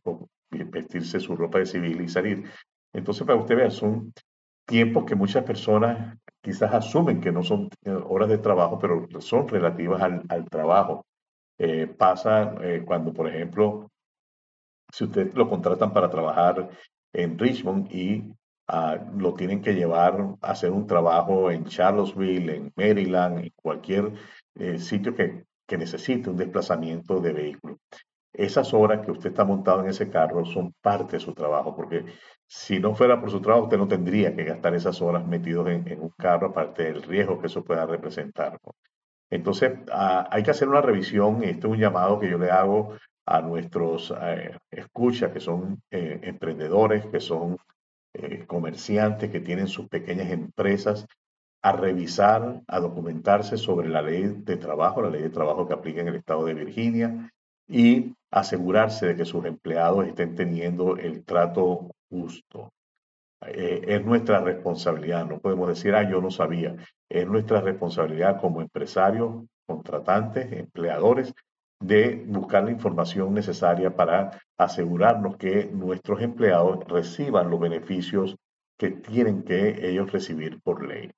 vestirse 0.50 1.21
su 1.21 1.37
ropa 1.37 1.59
de 1.59 1.67
civil 1.67 2.00
y 2.00 2.09
salir. 2.09 2.45
Entonces, 2.93 3.27
para 3.27 3.39
usted 3.39 3.57
vea, 3.57 3.71
son 3.71 4.12
tiempos 4.71 5.05
que 5.05 5.17
muchas 5.17 5.43
personas 5.43 6.17
quizás 6.41 6.73
asumen 6.73 7.21
que 7.21 7.33
no 7.33 7.43
son 7.43 7.69
eh, 7.85 7.91
horas 7.91 8.29
de 8.29 8.39
trabajo, 8.39 8.79
pero 8.79 9.09
son 9.21 9.49
relativas 9.49 10.00
al, 10.00 10.49
trabajo. 10.49 11.05
Eh, 11.59 11.89
pasa 11.89 12.55
eh, 12.62 12.83
cuando, 12.87 13.12
por 13.12 13.29
ejemplo, 13.29 13.91
si 14.93 15.05
usted 15.05 15.35
lo 15.35 15.49
contratan 15.49 15.93
para 15.93 16.09
trabajar 16.09 16.71
en 17.12 17.37
Richmond 17.37 17.93
y 17.93 18.33
ah, 18.69 18.97
lo 19.17 19.35
tienen 19.35 19.61
que 19.61 19.75
llevar 19.75 20.37
a 20.41 20.53
hacer 20.53 20.71
un 20.71 20.87
trabajo 20.87 21.50
en 21.50 21.65
Charlottesville, 21.65 22.55
en 22.55 22.73
Maryland, 22.77 23.41
en 23.41 23.53
cualquier 23.57 24.12
sitio 24.79 25.15
que, 25.15 25.45
que 25.67 25.79
necesite 25.79 26.31
un 26.31 26.37
desplazamiento 26.37 27.21
de 27.21 27.33
vehículo 27.33 27.79
esas 28.33 28.73
horas 28.73 29.05
que 29.05 29.11
usted 29.11 29.31
está 29.31 29.45
montado 29.45 29.81
en 29.81 29.89
ese 29.91 30.09
carro 30.09 30.45
son 30.45 30.73
parte 30.81 31.17
de 31.17 31.21
su 31.21 31.35
trabajo, 31.35 31.75
porque 31.75 32.05
si 32.52 32.80
no 32.80 32.97
fuera 32.97 33.21
por 33.21 33.30
su 33.30 33.40
trabajo, 33.40 33.66
usted 33.66 33.78
no 33.78 33.87
tendría 33.87 34.35
que 34.35 34.42
gastar 34.42 34.75
esas 34.75 35.00
horas 35.00 35.25
metidos 35.25 35.69
en, 35.69 36.00
un 36.00 36.09
carro, 36.19 36.49
aparte 36.49 36.83
del 36.83 37.04
riesgo 37.04 37.40
que 37.40 37.47
eso 37.47 37.62
pueda 37.62 37.87
representar. 37.87 38.59
Entonces, 39.30 39.78
ah, 39.92 40.26
hay 40.33 40.42
que 40.42 40.50
hacer 40.50 40.69
una 40.69 40.80
revisión. 40.80 41.45
Este 41.45 41.69
es 41.69 41.73
un 41.73 41.78
llamado 41.78 42.19
que 42.19 42.28
yo 42.28 42.38
le 42.38 42.50
hago 42.50 42.97
a 43.25 43.40
nuestros 43.40 44.12
eh, 44.21 44.59
escuchas, 44.69 45.30
que 45.30 45.38
son 45.38 45.80
eh, 45.92 46.19
emprendedores, 46.25 47.07
que 47.07 47.21
son 47.21 47.57
eh, 48.14 48.45
comerciantes, 48.49 49.30
que 49.30 49.38
tienen 49.38 49.69
sus 49.69 49.88
pequeñas 49.88 50.30
empresas, 50.33 51.07
a 51.62 51.71
revisar, 51.71 52.62
a 52.66 52.80
documentarse 52.80 53.59
sobre 53.59 53.88
la 53.88 54.02
ley 54.02 54.25
de 54.25 54.57
trabajo, 54.57 55.02
la 55.02 55.11
ley 55.11 55.23
de 55.23 55.30
trabajo 55.30 55.69
que 55.69 55.75
aplica 55.75 56.00
en 56.00 56.09
el 56.09 56.16
estado 56.16 56.45
de 56.47 56.54
Virginia, 56.54 57.30
y 57.69 58.16
asegurarse 58.33 59.07
de 59.07 59.16
que 59.16 59.25
sus 59.25 59.45
empleados 59.45 60.04
estén 60.09 60.35
teniendo 60.35 60.97
el 60.97 61.23
trato 61.23 61.92
justo. 62.11 62.73
Eh, 63.47 63.83
es 63.87 64.05
nuestra 64.05 64.40
responsabilidad, 64.40 65.26
no 65.26 65.38
podemos 65.38 65.69
decir, 65.69 65.95
ah, 65.95 66.09
yo 66.09 66.21
no 66.21 66.31
sabía. 66.31 66.76
Es 67.09 67.26
nuestra 67.26 67.61
responsabilidad 67.61 68.40
como 68.40 68.61
empresarios, 68.61 69.47
contratantes, 69.67 70.52
empleadores, 70.52 71.33
de 71.83 72.23
buscar 72.26 72.64
la 72.64 72.73
información 72.73 73.33
necesaria 73.33 73.97
para 73.97 74.38
asegurarnos 74.59 75.38
que 75.38 75.67
nuestros 75.73 76.21
empleados 76.21 76.85
reciban 76.87 77.49
los 77.49 77.59
beneficios 77.59 78.37
que 78.79 78.90
tienen 78.90 79.43
que 79.43 79.88
ellos 79.88 80.12
recibir 80.12 80.61
por 80.61 80.87
ley. 80.87 81.11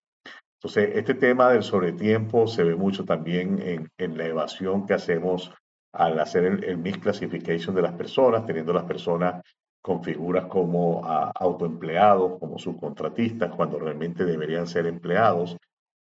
Entonces, 0.60 0.90
este 0.94 1.14
tema 1.14 1.50
del 1.50 1.64
sobretiempo 1.64 2.46
se 2.46 2.62
ve 2.62 2.76
mucho 2.76 3.04
también 3.04 3.88
en, 3.98 4.16
la 4.16 4.26
evasión 4.26 4.86
que 4.86 4.94
hacemos 4.94 5.50
al 5.92 6.20
hacer 6.20 6.44
el, 6.44 6.64
el 6.64 6.78
misclassification 6.78 7.74
de 7.74 7.82
las 7.82 7.94
personas, 7.94 8.46
teniendo 8.46 8.72
las 8.72 8.84
personas 8.84 9.42
con 9.82 10.02
figuras 10.02 10.46
como 10.46 11.04
autoempleados, 11.04 12.38
como 12.38 12.58
subcontratistas, 12.58 13.52
cuando 13.54 13.78
realmente 13.78 14.24
deberían 14.24 14.66
ser 14.66 14.86
empleados, 14.86 15.56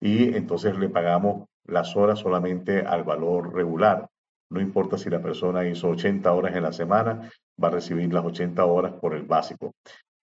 y 0.00 0.34
entonces 0.34 0.76
le 0.78 0.88
pagamos 0.88 1.46
las 1.64 1.94
horas 1.96 2.18
solamente 2.18 2.80
al 2.80 3.04
valor 3.04 3.54
regular. 3.54 4.08
No 4.50 4.60
importa 4.60 4.96
si 4.96 5.10
la 5.10 5.20
persona 5.20 5.66
hizo 5.66 5.88
80 5.90 6.32
horas 6.32 6.54
en 6.56 6.62
la 6.62 6.72
semana, 6.72 7.30
va 7.62 7.68
a 7.68 7.72
recibir 7.72 8.12
las 8.12 8.24
80 8.24 8.64
horas 8.64 8.92
por 8.94 9.14
el 9.14 9.24
básico. 9.24 9.74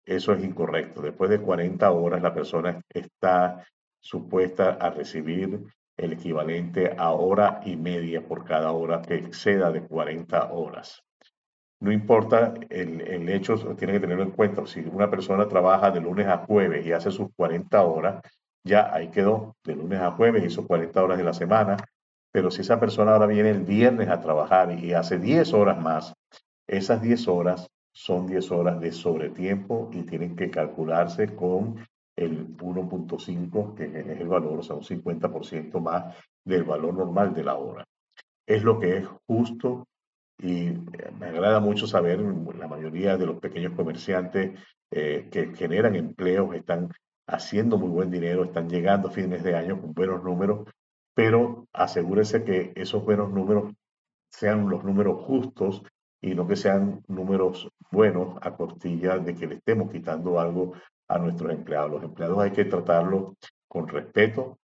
Eso 0.06 0.34
es 0.34 0.44
incorrecto. 0.44 1.02
Después 1.02 1.30
de 1.30 1.42
40 1.42 1.92
horas, 1.92 2.22
la 2.22 2.34
persona 2.34 2.82
está 2.90 3.66
supuesta 4.00 4.78
a 4.80 4.90
recibir 4.90 5.64
el 5.98 6.14
equivalente 6.14 6.96
a 6.98 7.12
hora 7.12 7.62
y 7.66 7.76
media 7.76 8.26
por 8.26 8.46
cada 8.46 8.72
hora 8.72 9.02
que 9.02 9.16
exceda 9.16 9.72
de 9.72 9.82
40 9.84 10.52
horas. 10.52 11.04
No 11.82 11.92
importa 11.92 12.54
el, 12.70 13.02
el 13.02 13.28
hecho, 13.30 13.56
tiene 13.76 13.94
que 13.94 14.00
tenerlo 14.00 14.24
en 14.24 14.32
cuenta. 14.32 14.66
Si 14.68 14.82
una 14.82 15.10
persona 15.10 15.48
trabaja 15.48 15.90
de 15.90 16.00
lunes 16.00 16.28
a 16.28 16.38
jueves 16.38 16.86
y 16.86 16.92
hace 16.92 17.10
sus 17.10 17.30
40 17.36 17.84
horas, 17.84 18.22
ya 18.64 18.94
ahí 18.94 19.10
quedó, 19.10 19.56
de 19.64 19.76
lunes 19.76 20.00
a 20.00 20.12
jueves 20.12 20.46
hizo 20.46 20.68
40 20.68 21.04
horas 21.04 21.18
de 21.18 21.24
la 21.24 21.34
semana. 21.34 21.78
Pero 22.32 22.52
si 22.52 22.62
esa 22.62 22.80
persona 22.80 23.14
ahora 23.14 23.26
viene 23.26 23.50
el 23.50 23.64
viernes 23.64 24.10
a 24.10 24.22
trabajar 24.22 24.72
y 24.72 24.94
hace 24.94 25.18
10 25.18 25.54
horas 25.54 25.82
más, 25.82 26.14
esas 26.68 27.02
10 27.02 27.28
horas 27.28 27.68
son 27.92 28.28
10 28.28 28.52
horas 28.52 28.80
de 28.80 28.92
sobretiempo 28.92 29.90
y 29.92 30.04
tienen 30.04 30.36
que 30.36 30.52
calcularse 30.52 31.36
con 31.36 31.84
el 32.16 32.56
1.5, 32.58 33.74
que 33.76 33.86
es 33.86 34.20
el 34.20 34.28
valor, 34.28 34.60
o 34.60 34.64
sea, 34.64 34.76
un 34.76 34.84
50% 34.84 35.80
más 35.82 36.16
del 36.46 36.64
valor 36.64 36.94
normal 36.94 37.34
de 37.34 37.44
la 37.44 37.56
hora. 37.56 37.84
Es 38.46 38.64
lo 38.64 38.80
que 38.80 38.98
es 38.98 39.08
justo 39.28 39.88
y 40.42 40.72
me 41.20 41.28
agrada 41.28 41.60
mucho 41.60 41.86
saber, 41.86 42.20
la 42.20 42.68
mayoría 42.68 43.16
de 43.16 43.28
los 43.28 43.40
pequeños 43.40 43.74
comerciantes 43.76 44.60
eh, 44.90 45.30
que 45.32 45.54
generan 45.56 45.96
empleos 45.96 46.56
están 46.56 46.92
haciendo 47.28 47.78
muy 47.78 47.90
buen 47.90 48.10
dinero, 48.10 48.44
están 48.44 48.68
llegando 48.68 49.08
a 49.08 49.12
fines 49.12 49.44
de 49.44 49.56
año 49.56 49.80
con 49.80 49.94
buenos 49.94 50.24
números, 50.24 50.68
pero 51.14 51.68
asegúrese 51.74 52.44
que 52.44 52.74
esos 52.76 53.06
buenos 53.06 53.32
números 53.32 53.74
sean 54.32 54.68
los 54.70 54.84
números 54.84 55.24
justos 55.24 55.84
y 56.22 56.34
no 56.34 56.48
que 56.48 56.56
sean 56.56 57.04
números 57.08 57.70
buenos 57.92 58.38
a 58.42 58.56
costilla 58.56 59.20
de 59.20 59.36
que 59.36 59.48
le 59.48 59.56
estemos 59.56 59.92
quitando 59.92 60.40
algo 60.40 60.74
a 61.08 61.20
nuestros 61.20 61.52
empleados. 61.52 61.92
Los 61.92 62.04
empleados 62.04 62.40
hay 62.40 62.52
que 62.52 62.66
tratarlos 62.66 63.36
con 63.68 63.88
respeto, 63.88 64.58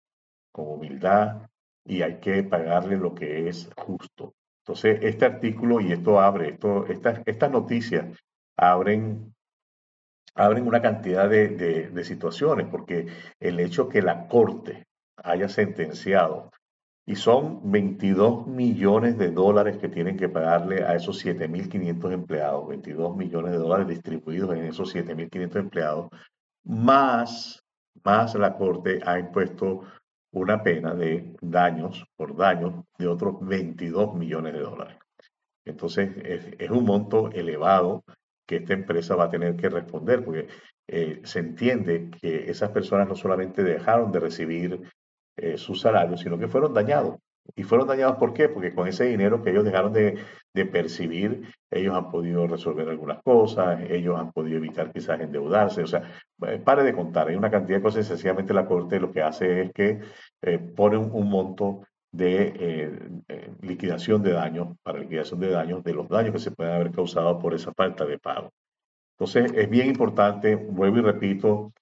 con 0.53 0.69
humildad 0.69 1.49
y 1.85 2.03
hay 2.03 2.19
que 2.19 2.43
pagarles 2.45 2.99
lo 2.99 3.15
que 3.15 3.49
es 3.49 3.69
justo. 3.77 4.35
Entonces, 4.67 4.99
este 5.03 5.25
artículo 5.25 5.81
y 5.81 5.93
esto 5.93 6.19
abre, 6.19 6.49
esto, 6.49 6.87
estas, 6.87 7.21
estas 7.25 7.53
noticias 7.53 8.19
abren, 8.57 9.33
abren 10.35 10.67
una 10.67 10.83
cantidad 10.83 11.31
de, 11.31 11.49
de 11.49 12.05
situaciones, 12.05 12.67
porque 12.69 13.07
el 13.39 13.61
hecho 13.61 13.89
que 13.89 14.03
la 14.03 14.27
Corte 14.27 14.89
haya 15.23 15.49
sentenciado 15.49 16.51
y 17.07 17.15
son 17.15 17.71
22 17.71 18.49
millones 18.49 19.17
de 19.17 19.31
dólares 19.31 19.79
que 19.79 19.89
tienen 19.89 20.17
que 20.17 20.29
pagarle 20.29 20.83
a 20.83 20.97
esos 20.97 21.25
7.500 21.25 22.13
empleados, 22.13 22.67
22 22.67 23.17
millones 23.17 23.53
de 23.53 23.59
dólares 23.59 23.87
distribuidos 23.87 24.57
en 24.57 24.65
esos 24.65 24.93
7.500 24.93 25.57
empleados, 25.57 26.11
más, 26.65 27.63
más 28.03 28.35
la 28.35 28.57
Corte 28.57 28.99
ha 29.07 29.21
impuesto 29.21 29.83
una 30.33 30.63
pena 30.63 30.95
de 30.95 31.35
daños 31.41 32.05
por 32.17 32.37
daños 32.37 32.85
de 32.99 33.09
otros 33.09 33.37
22 33.41 34.15
millones 34.15 34.53
de 34.53 34.61
dólares. 34.61 34.99
Entonces, 35.65 36.11
es, 36.59 36.71
un 36.71 36.85
monto 36.85 37.31
elevado 37.33 38.05
que 38.47 38.57
esta 38.57 38.75
empresa 38.75 39.17
va 39.17 39.25
a 39.25 39.31
tener 39.31 39.57
que 39.57 39.69
responder, 39.69 40.25
porque 40.25 40.49
eh, 40.89 41.21
se 41.25 41.41
entiende 41.41 42.11
que 42.11 42.49
esas 42.49 42.71
personas 42.71 43.09
no 43.09 43.17
solamente 43.17 43.65
dejaron 43.65 44.13
de 44.13 44.21
recibir 44.21 44.81
eh, 45.37 45.59
su 45.59 45.75
salario, 45.75 46.17
sino 46.17 46.39
que 46.39 46.49
fueron 46.49 46.73
dañados. 46.73 47.17
Y 47.55 47.63
fueron 47.63 47.87
dañados 47.87 48.17
¿por 48.17 48.33
qué? 48.33 48.49
Porque 48.49 48.75
con 48.75 48.89
ese 48.89 49.05
dinero 49.05 49.43
que 49.43 49.51
ellos 49.51 49.65
dejaron 49.65 49.93
de, 49.93 50.19
percibir, 50.73 51.53
ellos 51.71 51.95
han 51.95 52.11
podido 52.11 52.47
resolver 52.47 52.89
algunas 52.89 53.23
cosas, 53.23 53.81
ellos 53.91 54.19
han 54.19 54.33
podido 54.33 54.57
evitar 54.57 54.93
quizás 54.93 55.21
endeudarse. 55.21 55.83
O 55.83 55.87
sea, 55.87 56.03
eh, 56.43 56.59
pare 56.59 56.83
de 56.83 56.95
contar, 56.95 57.29
hay 57.29 57.37
una 57.37 57.51
cantidad 57.51 57.79
de 57.79 57.83
cosas. 57.83 58.07
Sencillamente 58.07 58.55
la 58.55 58.67
Corte 58.67 59.01
lo 59.01 59.13
que 59.13 59.23
hace 59.23 59.63
es 59.63 59.73
que 59.73 60.01
eh, 60.43 60.59
pone 60.59 60.97
un, 60.97 61.29
monto 61.29 61.83
de 62.13 63.21
liquidación 63.61 64.23
de 64.23 64.33
daños, 64.33 64.77
para 64.83 64.99
liquidación 64.99 65.41
de 65.41 65.51
daños, 65.51 65.85
de 65.85 65.93
los 65.93 66.09
daños 66.09 66.33
que 66.33 66.39
se 66.39 66.51
pueden 66.51 66.75
haber 66.75 66.91
causado 66.91 67.39
por 67.39 67.53
esa 67.53 67.73
falta 67.75 68.07
de 68.07 68.19
pago. 68.19 68.51
Entonces, 69.19 69.53
es 69.55 69.69
bien 69.69 69.89
importante, 69.89 70.55
vuelvo 70.57 70.99
y 70.99 71.03
repito, 71.03 71.73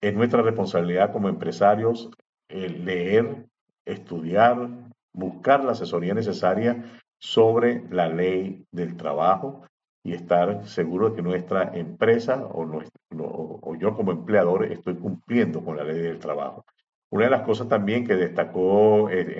es 0.00 0.14
nuestra 0.14 0.42
responsabilidad 0.42 1.12
como 1.12 1.28
empresarios 1.28 2.10
leer, 2.48 3.46
estudiar, 3.84 4.68
buscar 5.12 5.64
la 5.64 5.72
asesoría 5.72 6.14
necesaria 6.14 6.84
sobre 7.18 7.84
la 7.90 8.08
ley 8.08 8.64
del 8.70 8.96
trabajo 8.96 9.62
y 10.02 10.14
estar 10.14 10.66
seguro 10.66 11.10
de 11.10 11.16
que 11.16 11.22
nuestra 11.22 11.74
empresa 11.74 12.46
o, 12.52 13.74
yo 13.76 13.94
como 13.94 14.12
empleador 14.12 14.64
estoy 14.64 14.94
cumpliendo 14.96 15.62
con 15.62 15.76
la 15.76 15.84
ley 15.84 16.00
del 16.00 16.18
trabajo. 16.18 16.64
Una 17.10 17.24
de 17.24 17.30
las 17.30 17.42
cosas 17.42 17.68
también 17.68 18.06
que 18.06 18.14
destacó 18.14 19.10
en, 19.10 19.30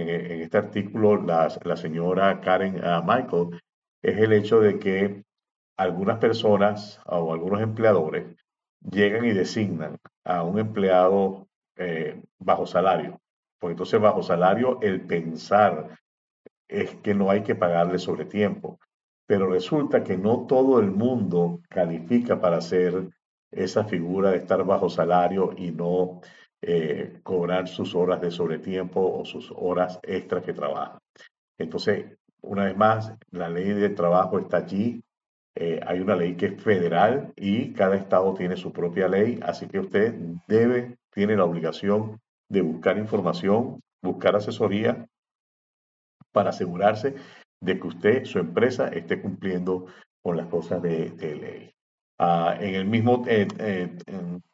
este 0.40 0.58
artículo 0.58 1.22
la, 1.22 1.48
la 1.64 1.76
señora 1.76 2.40
Karen 2.40 2.80
ah, 2.82 3.02
Michael 3.06 3.60
es 4.02 4.18
el 4.18 4.32
hecho 4.32 4.60
de 4.60 4.78
que 4.78 5.24
algunas 5.76 6.18
personas 6.18 7.00
o 7.06 7.32
algunos 7.32 7.60
empleadores 7.62 8.36
llegan 8.80 9.24
y 9.24 9.32
designan 9.32 9.98
a 10.24 10.42
un 10.42 10.58
empleado 10.58 11.46
eh, 11.76 12.22
bajo 12.38 12.66
salario. 12.66 13.20
Porque 13.58 13.72
entonces 13.72 14.00
bajo 14.00 14.22
salario 14.22 14.78
el 14.82 15.00
pensar 15.02 15.98
es 16.68 16.94
que 16.96 17.14
no 17.14 17.30
hay 17.30 17.42
que 17.42 17.54
pagarle 17.54 17.98
sobre 17.98 18.24
tiempo. 18.24 18.78
Pero 19.30 19.46
resulta 19.48 20.02
que 20.02 20.16
no 20.16 20.44
todo 20.48 20.80
el 20.80 20.90
mundo 20.90 21.60
califica 21.68 22.40
para 22.40 22.56
hacer 22.56 23.10
esa 23.52 23.84
figura 23.84 24.32
de 24.32 24.38
estar 24.38 24.64
bajo 24.64 24.90
salario 24.90 25.54
y 25.56 25.70
no 25.70 26.20
eh, 26.60 27.20
cobrar 27.22 27.68
sus 27.68 27.94
horas 27.94 28.20
de 28.20 28.32
sobretiempo 28.32 29.00
o 29.00 29.24
sus 29.24 29.52
horas 29.54 30.00
extras 30.02 30.42
que 30.42 30.52
trabaja. 30.52 30.98
Entonces, 31.58 32.06
una 32.42 32.64
vez 32.64 32.76
más, 32.76 33.14
la 33.30 33.48
ley 33.48 33.68
de 33.68 33.90
trabajo 33.90 34.40
está 34.40 34.56
allí. 34.56 35.00
Eh, 35.54 35.78
hay 35.86 36.00
una 36.00 36.16
ley 36.16 36.34
que 36.34 36.46
es 36.46 36.60
federal 36.60 37.32
y 37.36 37.72
cada 37.72 37.94
estado 37.94 38.34
tiene 38.34 38.56
su 38.56 38.72
propia 38.72 39.06
ley, 39.06 39.38
así 39.44 39.68
que 39.68 39.78
usted 39.78 40.12
debe, 40.48 40.96
tiene 41.12 41.36
la 41.36 41.44
obligación 41.44 42.18
de 42.48 42.62
buscar 42.62 42.98
información, 42.98 43.80
buscar 44.02 44.34
asesoría 44.34 45.06
para 46.32 46.50
asegurarse 46.50 47.14
de 47.60 47.78
que 47.78 47.86
usted, 47.86 48.24
su 48.24 48.38
empresa, 48.38 48.88
esté 48.88 49.20
cumpliendo 49.20 49.86
con 50.22 50.36
las 50.36 50.46
cosas 50.46 50.82
de, 50.82 51.10
ley. 51.20 51.72
Ah, 52.18 52.56
en 52.60 52.74
el 52.74 52.84
mismo 52.86 53.24
eh, 53.26 53.96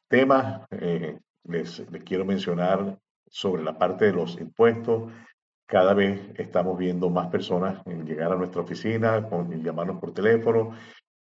tema, 0.09 0.67
les, 1.45 1.85
quiero 2.05 2.25
mencionar 2.25 2.99
sobre 3.29 3.63
la 3.63 3.79
parte 3.79 4.07
de 4.07 4.13
los 4.13 4.41
impuestos. 4.41 5.13
Cada 5.67 5.95
vez 5.95 6.21
estamos 6.37 6.79
viendo 6.79 7.11
más 7.11 7.29
personas 7.29 7.85
llegar 7.85 8.33
a 8.33 8.37
nuestra 8.37 8.63
oficina, 8.63 9.29
con, 9.29 9.51
llamarnos 9.63 9.99
por 9.99 10.13
teléfono, 10.13 10.73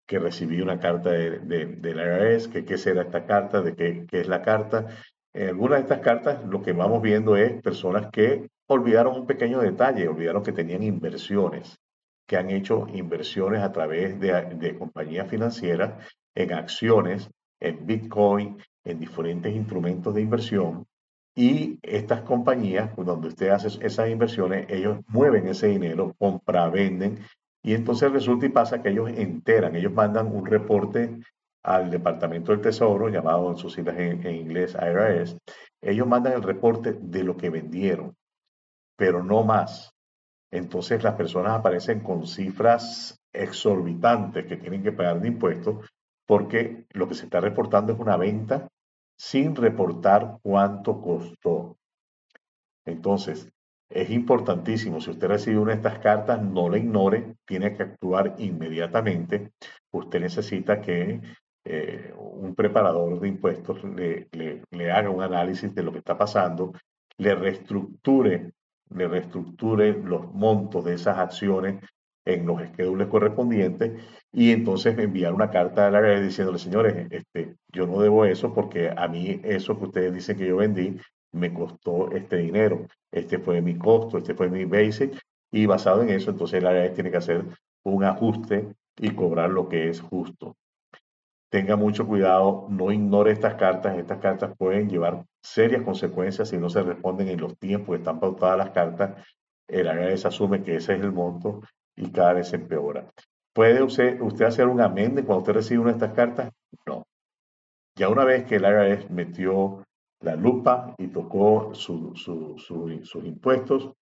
que 0.06 0.20
recibí 0.20 0.60
una 0.60 0.78
carta 0.78 1.10
de, 1.10 1.40
de, 1.40 1.94
la 1.94 2.04
IRS, 2.04 2.48
que 2.48 2.64
qué 2.64 2.78
será 2.78 3.02
esta 3.02 3.26
carta, 3.26 3.60
de 3.60 3.74
qué, 3.74 4.06
qué 4.08 4.20
es 4.20 4.28
la 4.28 4.42
carta. 4.42 4.86
En 5.34 5.48
algunas 5.48 5.78
de 5.78 5.82
estas 5.82 6.00
cartas 6.00 6.44
lo 6.46 6.62
que 6.62 6.72
vamos 6.72 7.02
viendo 7.02 7.36
es 7.36 7.60
personas 7.60 8.08
que 8.12 8.48
olvidaron 8.68 9.20
un 9.20 9.26
pequeño 9.26 9.60
detalle, 9.60 10.08
olvidaron 10.08 10.42
que 10.42 10.52
tenían 10.52 10.82
inversiones, 10.82 11.78
que 12.26 12.36
han 12.36 12.50
hecho 12.50 12.86
inversiones 12.92 13.62
a 13.62 13.72
través 13.72 14.18
de, 14.18 14.76
compañías 14.78 15.28
financieras 15.28 15.94
en 16.34 16.52
acciones, 16.52 17.30
en 17.60 17.86
Bitcoin, 17.86 18.58
en 18.84 18.98
diferentes 18.98 19.54
instrumentos 19.54 20.14
de 20.14 20.22
inversión. 20.22 20.86
Y 21.34 21.78
estas 21.82 22.22
compañías, 22.22 22.90
pues, 22.94 23.06
donde 23.06 23.28
usted 23.28 23.50
hace 23.50 23.68
esas 23.84 24.08
inversiones, 24.08 24.66
ellos 24.70 24.98
mueven 25.08 25.48
ese 25.48 25.68
dinero, 25.68 26.14
compra, 26.18 26.68
venden 26.68 27.18
y 27.62 27.74
entonces 27.74 28.10
resulta 28.10 28.46
y 28.46 28.50
pasa 28.50 28.82
que 28.82 28.90
ellos 28.90 29.10
enteran, 29.10 29.74
ellos 29.76 29.92
mandan 29.92 30.28
un 30.28 30.46
reporte 30.46 31.18
al 31.62 31.90
Departamento 31.90 32.52
del 32.52 32.60
Tesoro, 32.60 33.08
llamado 33.08 33.50
en 33.50 33.56
sus 33.56 33.74
siglas 33.74 33.98
en 33.98 34.24
inglés 34.24 34.76
IRS, 34.80 35.36
ellos 35.82 36.06
mandan 36.06 36.34
el 36.34 36.42
reporte 36.42 36.92
de 36.92 37.24
lo 37.24 37.36
que 37.36 37.50
vendieron, 37.50 38.14
pero 38.96 39.22
no 39.22 39.44
más. 39.44 39.92
Entonces 40.50 41.02
las 41.02 41.14
personas 41.14 41.52
aparecen 41.52 42.00
con 42.00 42.26
cifras 42.26 43.20
exorbitantes 43.32 44.46
que 44.46 44.56
tienen 44.56 44.82
que 44.82 44.92
pagar 44.92 45.20
de 45.20 45.28
impuestos 45.28 45.86
porque 46.26 46.86
lo 46.90 47.06
que 47.06 47.14
se 47.14 47.24
está 47.24 47.40
reportando 47.40 47.92
es 47.92 47.98
una 47.98 48.16
venta 48.16 48.68
sin 49.16 49.54
reportar 49.54 50.38
cuánto 50.42 51.00
costó. 51.00 51.76
Entonces, 52.84 53.50
es 53.88 54.10
importantísimo, 54.10 55.00
si 55.00 55.10
usted 55.10 55.28
recibe 55.28 55.58
una 55.58 55.72
de 55.72 55.76
estas 55.76 56.00
cartas, 56.00 56.42
no 56.42 56.68
la 56.68 56.78
ignore, 56.78 57.36
tiene 57.44 57.72
que 57.74 57.84
actuar 57.84 58.34
inmediatamente. 58.38 59.52
Usted 59.92 60.20
necesita 60.20 60.80
que 60.80 61.20
eh, 61.64 62.12
un 62.16 62.54
preparador 62.54 63.20
de 63.20 63.28
impuestos 63.28 63.82
le, 63.84 64.28
le, 64.32 64.90
haga 64.90 65.10
un 65.10 65.22
análisis 65.22 65.74
de 65.74 65.82
lo 65.82 65.92
que 65.92 65.98
está 65.98 66.18
pasando, 66.18 66.72
le 67.18 67.34
reestructure, 67.34 68.52
le 68.94 69.08
reestructure 69.08 69.92
los 69.92 70.32
montos 70.34 70.84
de 70.84 70.94
esas 70.94 71.18
acciones 71.18 71.82
en 72.24 72.46
los 72.46 72.60
esquedules 72.60 73.06
correspondientes 73.08 74.02
y 74.32 74.50
entonces 74.50 74.98
enviar 74.98 75.32
una 75.32 75.50
carta 75.50 75.86
a 75.86 75.90
la 75.90 76.00
red 76.00 76.22
diciéndole, 76.22 76.58
señores, 76.58 77.06
este, 77.10 77.56
yo 77.72 77.86
no 77.86 78.00
debo 78.00 78.24
eso 78.24 78.52
porque 78.52 78.92
a 78.94 79.08
mí 79.08 79.40
eso 79.44 79.78
que 79.78 79.84
ustedes 79.84 80.12
dicen 80.12 80.36
que 80.36 80.48
yo 80.48 80.56
vendí 80.56 80.98
me 81.32 81.52
costó 81.52 82.10
este 82.12 82.36
dinero, 82.38 82.86
este 83.12 83.38
fue 83.38 83.60
mi 83.60 83.76
costo, 83.76 84.18
este 84.18 84.34
fue 84.34 84.48
mi 84.48 84.64
basic 84.64 85.18
y 85.52 85.66
basado 85.66 86.02
en 86.02 86.10
eso 86.10 86.30
entonces 86.30 86.62
la 86.62 86.72
red 86.72 86.92
tiene 86.92 87.10
que 87.10 87.16
hacer 87.18 87.44
un 87.84 88.04
ajuste 88.04 88.74
y 88.98 89.10
cobrar 89.10 89.50
lo 89.50 89.68
que 89.68 89.88
es 89.88 90.00
justo. 90.00 90.56
Tenga 91.48 91.76
mucho 91.76 92.06
cuidado, 92.06 92.66
no 92.68 92.90
ignore 92.90 93.30
estas 93.30 93.54
cartas, 93.54 93.96
estas 93.96 94.18
cartas 94.18 94.52
pueden 94.58 94.90
llevar 94.90 95.24
serias 95.46 95.82
consecuencias 95.82 96.48
si 96.48 96.58
no 96.58 96.68
se 96.68 96.82
responden 96.82 97.28
en 97.28 97.40
los 97.40 97.58
tiempos 97.58 97.94
que 97.94 97.98
están 97.98 98.20
pautadas 98.20 98.58
las 98.58 98.70
cartas. 98.70 99.24
El 99.68 99.88
ARS 99.88 100.26
asume 100.26 100.62
que 100.62 100.76
ese 100.76 100.94
es 100.94 101.00
el 101.00 101.12
monto 101.12 101.62
y 101.96 102.10
cada 102.10 102.34
vez 102.34 102.48
se 102.48 102.56
empeora. 102.56 103.10
¿Puede 103.52 103.82
usted, 103.82 104.20
usted 104.20 104.44
hacer 104.44 104.66
un 104.68 104.80
amende 104.80 105.24
cuando 105.24 105.40
usted 105.40 105.54
recibe 105.54 105.80
una 105.80 105.92
de 105.92 105.96
estas 105.96 106.12
cartas? 106.12 106.50
No. 106.86 107.04
Ya 107.96 108.08
una 108.08 108.24
vez 108.24 108.44
que 108.44 108.56
el 108.56 108.64
IRS 108.64 109.10
metió 109.10 109.82
la 110.20 110.36
lupa 110.36 110.94
y 110.98 111.08
tocó 111.08 111.74
sus 111.74 112.28
impuestos, 113.24 113.92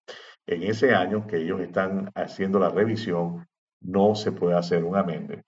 en 0.46 0.62
ese 0.62 0.94
año 0.94 1.26
que 1.26 1.38
ellos 1.38 1.60
están 1.60 2.10
haciendo 2.14 2.58
la 2.58 2.70
revisión, 2.70 3.46
no 3.80 4.14
se 4.14 4.32
puede 4.32 4.56
hacer 4.56 4.84
un 4.84 4.96
amende. 4.96 5.42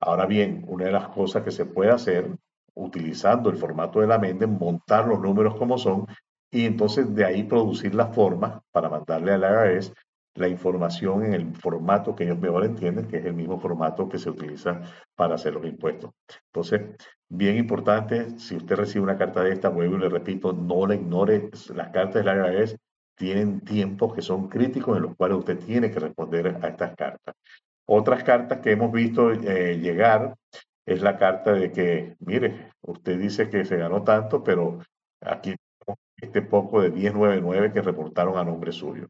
Ahora 0.00 0.26
bien, 0.26 0.64
una 0.68 0.86
de 0.86 0.92
las 0.92 1.08
cosas 1.08 1.42
que 1.42 1.50
se 1.50 1.64
puede 1.66 1.90
hacer 1.90 2.36
utilizando 2.74 3.50
el 3.50 3.56
formato 3.56 4.00
de 4.00 4.06
la 4.06 4.16
amende, 4.16 4.46
montar 4.46 5.06
los 5.06 5.20
números 5.20 5.56
como 5.56 5.78
son 5.78 6.06
y 6.50 6.66
entonces 6.66 7.14
de 7.14 7.24
ahí 7.24 7.44
producir 7.44 7.94
la 7.94 8.08
forma 8.08 8.62
para 8.70 8.88
mandarle 8.88 9.32
al 9.32 9.42
IRS 9.42 9.92
la 10.34 10.48
información 10.48 11.24
en 11.24 11.34
el 11.34 11.54
formato 11.54 12.14
que 12.14 12.24
ellos 12.24 12.38
mejor 12.38 12.64
entienden, 12.64 13.06
que 13.06 13.18
es 13.18 13.24
el 13.24 13.34
mismo 13.34 13.58
formato 13.58 14.08
que 14.08 14.18
se 14.18 14.30
utiliza 14.30 14.80
para 15.14 15.36
hacer 15.36 15.54
los 15.54 15.64
impuestos. 15.64 16.10
Entonces, 16.46 16.96
bien 17.28 17.56
importante, 17.56 18.38
si 18.38 18.56
usted 18.56 18.76
recibe 18.76 19.04
una 19.04 19.16
carta 19.16 19.42
de 19.42 19.52
esta, 19.52 19.68
vuelvo 19.68 19.96
y 19.96 20.00
le 20.00 20.08
repito, 20.08 20.52
no 20.52 20.86
la 20.86 20.96
ignore. 20.96 21.50
Las 21.74 21.90
cartas 21.90 22.24
del 22.24 22.36
IRS 22.36 22.76
tienen 23.16 23.60
tiempos 23.60 24.12
que 24.12 24.22
son 24.22 24.48
críticos 24.48 24.96
en 24.96 25.04
los 25.04 25.16
cuales 25.16 25.38
usted 25.38 25.58
tiene 25.58 25.90
que 25.90 26.00
responder 26.00 26.58
a 26.60 26.68
estas 26.68 26.96
cartas. 26.96 27.36
Otras 27.86 28.24
cartas 28.24 28.58
que 28.58 28.72
hemos 28.72 28.90
visto 28.90 29.30
eh, 29.30 29.78
llegar 29.78 30.34
es 30.86 31.02
la 31.02 31.16
carta 31.16 31.52
de 31.52 31.72
que, 31.72 32.16
mire, 32.20 32.72
usted 32.82 33.18
dice 33.18 33.48
que 33.48 33.64
se 33.64 33.76
ganó 33.76 34.02
tanto, 34.04 34.42
pero 34.42 34.80
aquí 35.20 35.54
este 36.16 36.42
poco 36.42 36.80
de 36.80 36.90
1099 36.90 37.72
que 37.72 37.82
reportaron 37.82 38.36
a 38.36 38.44
nombre 38.44 38.72
suyo. 38.72 39.08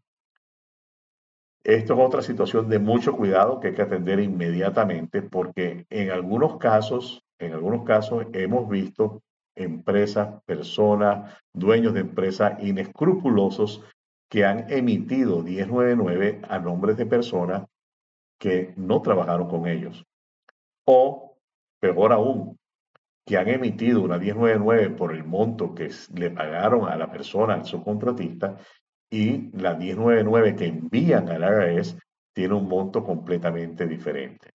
Esto 1.64 1.94
es 1.94 2.00
otra 2.00 2.22
situación 2.22 2.68
de 2.68 2.78
mucho 2.78 3.16
cuidado 3.16 3.58
que 3.58 3.68
hay 3.68 3.74
que 3.74 3.82
atender 3.82 4.20
inmediatamente 4.20 5.22
porque 5.22 5.86
en 5.88 6.10
algunos 6.10 6.58
casos, 6.58 7.22
en 7.38 7.54
algunos 7.54 7.84
casos 7.84 8.26
hemos 8.32 8.68
visto 8.68 9.22
empresas, 9.56 10.42
personas, 10.44 11.34
dueños 11.54 11.94
de 11.94 12.00
empresas 12.00 12.62
inescrupulosos 12.62 13.82
que 14.28 14.44
han 14.44 14.70
emitido 14.70 15.42
1099 15.42 16.42
a 16.48 16.58
nombres 16.58 16.96
de 16.96 17.06
personas 17.06 17.64
que 18.38 18.74
no 18.76 19.00
trabajaron 19.00 19.48
con 19.48 19.66
ellos. 19.66 20.04
O, 20.86 21.33
peor 21.84 22.14
aún, 22.14 22.58
que 23.26 23.36
han 23.36 23.48
emitido 23.48 24.02
una 24.02 24.16
1099 24.16 24.90
por 24.90 25.12
el 25.12 25.22
monto 25.22 25.74
que 25.74 25.90
le 26.14 26.30
pagaron 26.30 26.88
a 26.88 26.96
la 26.96 27.10
persona, 27.10 27.52
al 27.54 27.66
subcontratista, 27.66 28.56
y 29.10 29.50
la 29.54 29.74
1099 29.74 30.56
que 30.56 30.66
envían 30.66 31.28
al 31.28 31.42
IRS 31.42 31.98
tiene 32.32 32.54
un 32.54 32.66
monto 32.68 33.04
completamente 33.04 33.86
diferente. 33.86 34.48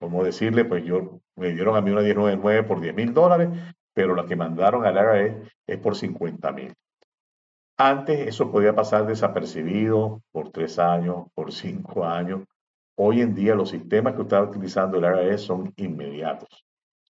Como 0.00 0.24
decirle, 0.24 0.64
pues 0.64 0.84
yo 0.84 1.20
me 1.36 1.52
dieron 1.52 1.76
a 1.76 1.80
mí 1.80 1.92
una 1.92 2.00
1099 2.00 2.64
por 2.64 2.80
10 2.80 2.94
mil 2.96 3.14
dólares, 3.14 3.48
pero 3.94 4.16
la 4.16 4.26
que 4.26 4.34
mandaron 4.34 4.84
al 4.84 4.96
IRS 4.96 5.52
es 5.68 5.78
por 5.78 5.94
50 5.94 6.50
mil. 6.50 6.74
Antes 7.76 8.26
eso 8.26 8.50
podía 8.50 8.74
pasar 8.74 9.06
desapercibido 9.06 10.20
por 10.32 10.50
tres 10.50 10.80
años, 10.80 11.26
por 11.32 11.52
cinco 11.52 12.04
años. 12.04 12.42
Hoy 12.96 13.20
en 13.20 13.34
día 13.36 13.54
los 13.54 13.70
sistemas 13.70 14.14
que 14.14 14.22
está 14.22 14.42
utilizando 14.42 14.98
el 14.98 15.04
IRS 15.04 15.42
son 15.42 15.72
inmediatos. 15.76 16.64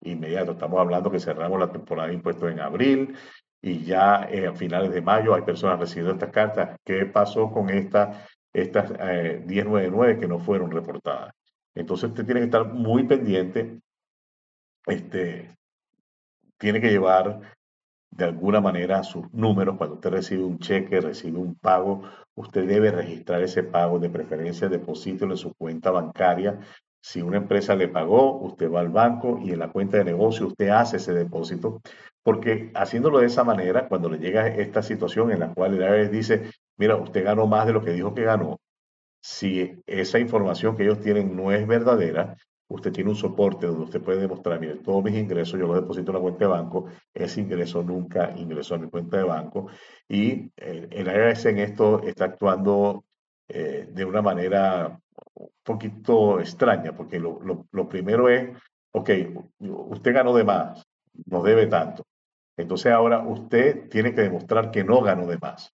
Inmediatos. 0.06 0.56
Estamos 0.56 0.80
hablando 0.80 1.12
que 1.12 1.20
cerramos 1.20 1.60
la 1.60 1.72
temporada 1.72 2.08
de 2.08 2.16
impuestos 2.16 2.52
en 2.52 2.60
abril 2.60 3.16
y 3.62 3.84
ya 3.84 4.28
eh, 4.30 4.48
a 4.48 4.54
finales 4.54 4.92
de 4.92 5.02
mayo 5.02 5.34
hay 5.34 5.42
personas 5.42 5.80
recibiendo 5.80 6.14
estas 6.14 6.32
cartas. 6.32 6.80
¿Qué 6.84 7.06
pasó 7.06 7.52
con 7.52 7.70
esta, 7.70 8.28
estas 8.54 8.92
1099 8.92 10.14
eh, 10.14 10.20
que 10.20 10.28
no 10.28 10.40
fueron 10.40 10.72
reportadas? 10.72 11.34
Entonces 11.74 12.10
usted 12.10 12.26
tiene 12.26 12.42
que 12.42 12.46
estar 12.46 12.66
muy 12.66 13.04
pendiente, 13.04 13.80
este, 14.86 15.56
tiene 16.58 16.80
que 16.80 16.90
llevar 16.90 17.42
de 18.12 18.26
alguna 18.26 18.62
manera 18.62 19.04
sus 19.04 19.32
números. 19.34 19.76
Cuando 19.78 19.96
usted 19.96 20.10
recibe 20.10 20.44
un 20.44 20.60
cheque, 20.60 21.02
recibe 21.02 21.38
un 21.38 21.56
pago, 21.56 22.04
usted 22.36 22.68
debe 22.68 22.92
registrar 22.92 23.42
ese 23.44 23.64
pago, 23.64 24.00
de 24.00 24.10
preferencia 24.10 24.70
deposítelo 24.70 25.34
en 25.34 25.38
su 25.38 25.54
cuenta 25.56 25.92
bancaria. 25.92 26.60
Si 27.08 27.22
una 27.22 27.38
empresa 27.38 27.76
le 27.76 27.88
pagó, 27.88 28.40
usted 28.40 28.68
va 28.72 28.80
al 28.80 28.90
banco 28.90 29.38
y 29.40 29.52
en 29.52 29.60
la 29.60 29.72
cuenta 29.72 29.98
de 29.98 30.06
negocio 30.06 30.48
usted 30.48 30.70
hace 30.70 30.98
ese 30.98 31.14
depósito, 31.14 31.80
porque 32.24 32.72
haciéndolo 32.74 33.20
de 33.20 33.28
esa 33.28 33.44
manera, 33.44 33.88
cuando 33.88 34.10
le 34.10 34.18
llega 34.18 34.48
esta 34.48 34.82
situación 34.82 35.30
en 35.30 35.42
la 35.42 35.54
cual 35.54 35.76
el 35.76 35.84
IRS 35.84 36.12
dice, 36.12 36.50
mira, 36.78 36.96
usted 36.96 37.24
ganó 37.24 37.46
más 37.46 37.68
de 37.68 37.74
lo 37.74 37.84
que 37.84 37.92
dijo 37.92 38.16
que 38.16 38.24
ganó, 38.24 38.60
si 39.22 39.84
esa 39.86 40.18
información 40.18 40.76
que 40.76 40.82
ellos 40.82 41.00
tienen 41.00 41.36
no 41.36 41.52
es 41.52 41.68
verdadera, 41.68 42.36
usted 42.70 42.92
tiene 42.92 43.12
un 43.12 43.16
soporte 43.16 43.68
donde 43.68 43.84
usted 43.84 44.02
puede 44.02 44.22
demostrar, 44.22 44.60
mire, 44.60 44.78
todos 44.78 45.04
mis 45.04 45.14
ingresos 45.14 45.60
yo 45.60 45.68
los 45.68 45.76
deposito 45.76 46.10
en 46.10 46.16
la 46.16 46.22
cuenta 46.22 46.40
de 46.40 46.48
banco, 46.48 46.86
ese 47.14 47.40
ingreso 47.40 47.84
nunca 47.84 48.34
ingresó 48.36 48.74
a 48.74 48.80
mi 48.80 48.90
cuenta 48.90 49.18
de 49.18 49.26
banco 49.26 49.68
y 50.10 50.52
el 50.58 51.08
IRS 51.08 51.46
en 51.50 51.60
esto 51.60 52.02
está 52.02 52.26
actuando 52.26 53.06
eh, 53.48 53.88
de 53.92 54.06
una 54.06 54.22
manera 54.22 55.00
un 55.36 55.50
poquito 55.64 56.40
extraña, 56.40 56.94
porque 56.96 57.20
lo, 57.20 57.88
primero 57.90 58.30
es, 58.30 58.50
ok, 58.92 59.10
usted 59.60 60.14
ganó 60.14 60.34
de 60.36 60.44
más, 60.44 60.86
no 61.26 61.44
debe 61.44 61.68
tanto. 61.68 62.04
Entonces 62.58 62.92
ahora 62.92 63.20
usted 63.20 63.90
tiene 63.90 64.14
que 64.14 64.22
demostrar 64.22 64.72
que 64.72 64.84
no 64.84 65.02
ganó 65.02 65.28
de 65.28 65.38
más. 65.38 65.72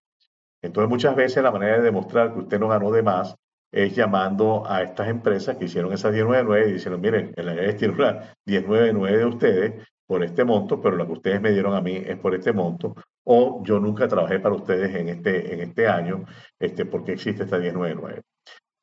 Entonces 0.62 0.90
muchas 0.90 1.16
veces 1.16 1.44
la 1.44 1.52
manera 1.52 1.78
de 1.78 1.84
demostrar 1.84 2.34
que 2.34 2.40
usted 2.40 2.60
no 2.60 2.68
ganó 2.68 2.92
de 2.92 3.04
más 3.04 3.36
es 3.72 3.96
llamando 3.96 4.64
a 4.68 4.84
estas 4.84 5.08
empresas 5.08 5.56
que 5.56 5.66
hicieron 5.66 5.94
esas 5.94 6.12
1099 6.12 6.70
y 6.70 6.74
diciendo, 6.74 7.00
miren, 7.00 7.34
el 7.38 7.48
IRS 7.48 7.78
tiene 7.78 7.94
una 7.94 8.36
1099 8.46 9.18
de 9.18 9.26
ustedes 9.26 9.88
por 10.12 10.26
este 10.26 10.43
monto, 10.43 10.82
pero 10.82 10.97
lo 10.97 11.06
que 11.06 11.13
ustedes 11.13 11.39
me 11.39 11.52
dieron 11.52 11.74
a 11.74 11.80
mí 11.80 11.95
es 11.95 12.17
por 12.17 12.36
este 12.36 12.52
monto, 12.52 12.95
o 13.24 13.63
yo 13.63 13.80
nunca 13.80 14.10
trabajé 14.10 14.41
para 14.41 14.56
ustedes 14.56 14.93
en 14.93 15.08
este, 15.08 15.54
en 15.54 15.62
este 15.62 15.88
año, 15.88 16.26
este, 16.60 16.84
porque 16.86 17.13
existe 17.13 17.43
esta 17.43 17.58
1099. 17.58 18.21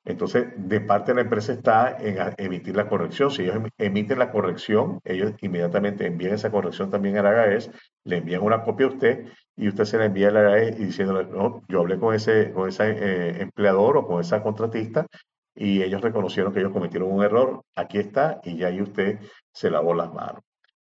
Entonces, 0.07 0.47
de 0.57 0.81
parte 0.81 1.13
de 1.13 1.17
la 1.17 1.21
empresa 1.21 1.53
está 1.53 1.99
en 2.01 2.17
emitir 2.39 2.75
la 2.75 2.89
corrección. 2.89 3.31
Si 3.31 3.43
ellos 3.43 3.57
em, 3.57 3.69
emiten 3.77 4.19
la 4.19 4.31
corrección, 4.33 5.01
ellos 5.05 5.35
inmediatamente 5.43 6.07
envían 6.07 6.33
esa 6.33 6.51
corrección 6.51 6.89
también 6.89 7.19
al 7.19 7.27
AGAES, 7.27 7.73
le 8.05 8.17
envían 8.17 8.43
una 8.43 8.63
copia 8.63 8.87
a 8.87 8.89
usted 8.89 9.27
y 9.55 9.69
usted 9.69 9.85
se 9.85 9.99
la 9.99 10.07
envía 10.07 10.29
al 10.29 10.39
AGAES 10.39 10.81
y 10.81 10.85
diciéndole, 10.87 11.27
no, 11.27 11.63
yo 11.69 11.81
hablé 11.81 11.99
con 11.99 12.15
ese, 12.15 12.53
con 12.53 12.71
ese 12.71 12.85
eh, 12.89 13.43
empleador 13.43 13.99
o 13.99 14.07
con 14.07 14.23
esa 14.23 14.43
contratista 14.43 15.07
y 15.55 15.83
ellos 15.83 16.01
reconocieron 16.01 16.55
que 16.55 16.61
ellos 16.61 16.73
cometieron 16.73 17.13
un 17.13 17.23
error. 17.23 17.61
Aquí 17.77 17.99
está 17.99 18.41
y 18.45 18.57
ya 18.57 18.69
ahí 18.69 18.81
usted 18.81 19.19
se 19.53 19.71
lavó 19.71 19.93
las 19.93 20.11
manos. 20.15 20.48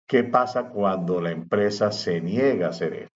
¿Qué 0.10 0.24
pasa 0.24 0.70
cuando 0.70 1.22
la 1.22 1.30
empresa 1.30 1.92
se 1.92 2.20
niega 2.20 2.66
a 2.66 2.70
hacer 2.72 2.94
esto? 2.94 3.16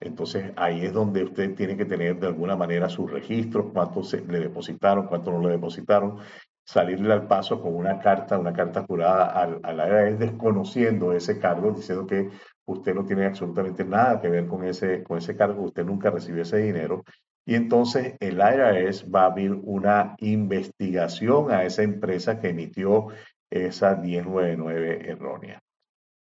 Entonces 0.00 0.52
ahí 0.56 0.86
es 0.86 0.94
donde 0.94 1.22
usted 1.22 1.54
tiene 1.54 1.76
que 1.76 1.84
tener 1.84 2.18
de 2.18 2.28
alguna 2.28 2.56
manera 2.56 2.88
sus 2.88 3.10
registros, 3.10 3.66
cuánto 3.74 4.02
se, 4.02 4.22
le 4.22 4.40
depositaron, 4.40 5.06
cuánto 5.06 5.30
no 5.30 5.42
le 5.42 5.50
depositaron, 5.50 6.16
salirle 6.64 7.12
al 7.12 7.26
paso 7.26 7.60
con 7.60 7.76
una 7.76 7.98
carta, 7.98 8.38
una 8.38 8.54
carta 8.54 8.86
jurada 8.88 9.26
al, 9.26 9.60
al 9.62 10.18
desconociendo 10.18 11.12
ese 11.12 11.38
cargo, 11.38 11.72
diciendo 11.72 12.06
que 12.06 12.30
usted 12.64 12.94
no 12.94 13.04
tiene 13.04 13.26
absolutamente 13.26 13.84
nada 13.84 14.18
que 14.18 14.30
ver 14.30 14.46
con 14.46 14.64
ese, 14.64 15.02
con 15.02 15.18
ese 15.18 15.36
cargo, 15.36 15.64
usted 15.64 15.84
nunca 15.84 16.10
recibió 16.10 16.40
ese 16.40 16.56
dinero. 16.56 17.04
Y 17.44 17.54
entonces 17.54 18.14
el 18.20 18.38
IRS 18.38 19.04
va 19.14 19.24
a 19.24 19.26
abrir 19.26 19.52
una 19.52 20.16
investigación 20.20 21.50
a 21.50 21.64
esa 21.64 21.82
empresa 21.82 22.40
que 22.40 22.48
emitió 22.48 23.08
esa 23.50 23.94
1099 23.94 25.10
errónea. 25.10 25.62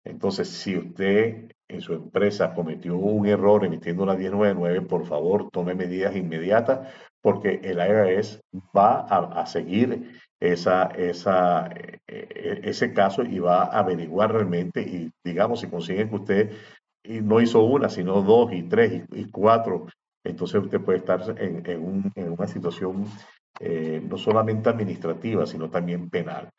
Entonces, 0.05 0.49
si 0.49 0.77
usted 0.77 1.53
en 1.69 1.81
su 1.81 1.93
empresa 1.93 2.55
cometió 2.55 2.97
un 2.97 3.27
error 3.27 3.65
emitiendo 3.65 4.03
una 4.03 4.15
1099, 4.15 4.83
por 4.83 5.07
favor 5.07 5.51
tome 5.51 5.75
medidas 5.75 6.17
inmediatas 6.17 6.89
porque 7.21 7.61
el 7.63 7.79
IRS 7.79 8.41
va 8.77 9.01
a, 9.01 9.47
seguir 9.47 10.11
esa, 10.41 10.89
e, 10.97 11.13
e, 12.09 12.61
ese 12.65 12.93
caso 12.95 13.23
y 13.23 13.39
va 13.39 13.65
a 13.65 13.79
averiguar 13.81 14.33
realmente 14.33 14.81
y 14.81 15.11
digamos 15.23 15.61
si 15.61 15.69
consiguen 15.69 16.09
que 16.09 16.17
usted 16.17 16.53
no 17.05 17.41
hizo 17.41 17.63
una, 17.63 17.89
sino 17.89 18.23
dos 18.23 18.53
y 18.53 18.63
tres 18.63 19.05
y, 19.13 19.25
cuatro, 19.31 19.87
entonces 20.25 20.63
usted 20.63 20.81
puede 20.81 20.99
estar 20.99 21.23
en, 21.39 22.13
una 22.17 22.47
situación 22.47 23.07
eh, 23.59 24.03
no 24.07 24.17
solamente 24.17 24.69
administrativa, 24.69 25.47
sino 25.47 25.71
también 25.71 26.11
penal. 26.11 26.51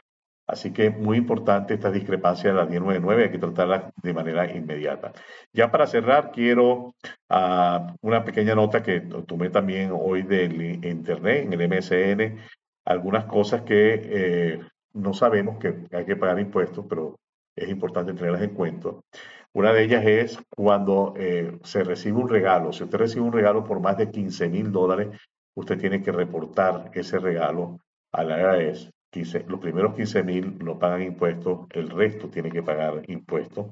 Así 0.48 0.74
que 0.74 0.90
muy 0.90 1.18
importante 1.18 1.74
esta 1.76 1.92
discrepancia 1.92 2.50
de 2.50 2.58
la 2.58 2.66
1099, 2.66 3.24
hay 3.24 3.32
que 3.32 3.38
tratarla 3.38 3.92
de 4.02 4.14
manera 4.14 4.52
inmediata. 4.52 5.14
Ya 5.54 5.72
para 5.72 5.88
cerrar, 5.88 6.32
quiero 6.32 6.94
uh, 7.30 7.96
una 8.02 8.26
pequeña 8.26 8.56
nota 8.56 8.84
que 8.84 9.02
tomé 9.02 9.50
también 9.50 9.92
hoy 9.94 10.24
del 10.24 10.84
Internet, 10.86 11.46
en 11.46 11.54
el 11.54 11.70
MSN, 11.70 12.38
algunas 12.86 13.26
cosas 13.26 13.62
que 13.62 14.02
eh, 14.04 14.60
no 14.94 15.14
sabemos 15.14 15.58
que 15.58 15.86
hay 15.92 16.06
que 16.06 16.16
pagar 16.16 16.40
impuestos, 16.40 16.86
pero 16.90 17.20
es 17.56 17.70
importante 17.70 18.14
tenerlas 18.14 18.42
en 18.42 18.54
cuenta. 18.54 18.90
Una 19.54 19.72
de 19.74 19.84
ellas 19.84 20.04
es 20.06 20.40
cuando 20.50 21.14
eh, 21.18 21.60
se 21.64 21.84
recibe 21.84 22.18
un 22.18 22.30
regalo. 22.30 22.74
Si 22.74 22.84
usted 22.84 22.98
recibe 22.98 23.22
un 23.22 23.34
regalo 23.34 23.64
por 23.64 23.80
más 23.80 23.98
de 23.98 24.10
15 24.10 24.50
mil 24.50 24.72
dólares, 24.72 25.10
usted 25.56 25.78
tiene 25.78 26.02
que 26.02 26.12
reportar 26.12 26.92
ese 26.94 27.20
regalo 27.20 27.80
a 28.12 28.24
la 28.24 28.40
IRS 28.40 28.92
los 29.14 29.60
primeros 29.60 29.96
15 29.96 30.24
mil 30.24 30.58
no 30.60 30.80
pagan 30.80 31.02
impuestos, 31.02 31.68
el 31.72 31.90
resto 31.90 32.30
tiene 32.30 32.52
que 32.52 32.64
pagar 32.64 33.10
impuestos. 33.10 33.68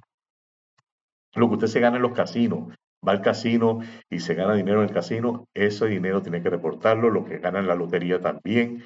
Lo 1.35 1.47
que 1.47 1.55
usted 1.55 1.67
se 1.67 1.79
gana 1.79 1.97
en 1.97 2.01
los 2.03 2.13
casinos, 2.13 2.73
va 3.07 3.13
al 3.13 3.21
casino 3.21 3.79
y 4.09 4.19
se 4.19 4.35
gana 4.35 4.55
dinero 4.55 4.81
en 4.81 4.89
el 4.89 4.93
casino, 4.93 5.47
ese 5.53 5.85
dinero 5.87 6.21
tiene 6.21 6.41
que 6.41 6.49
reportarlo. 6.49 7.09
Lo 7.09 7.23
que 7.23 7.39
gana 7.39 7.59
en 7.59 7.67
la 7.67 7.75
lotería 7.75 8.19
también 8.19 8.83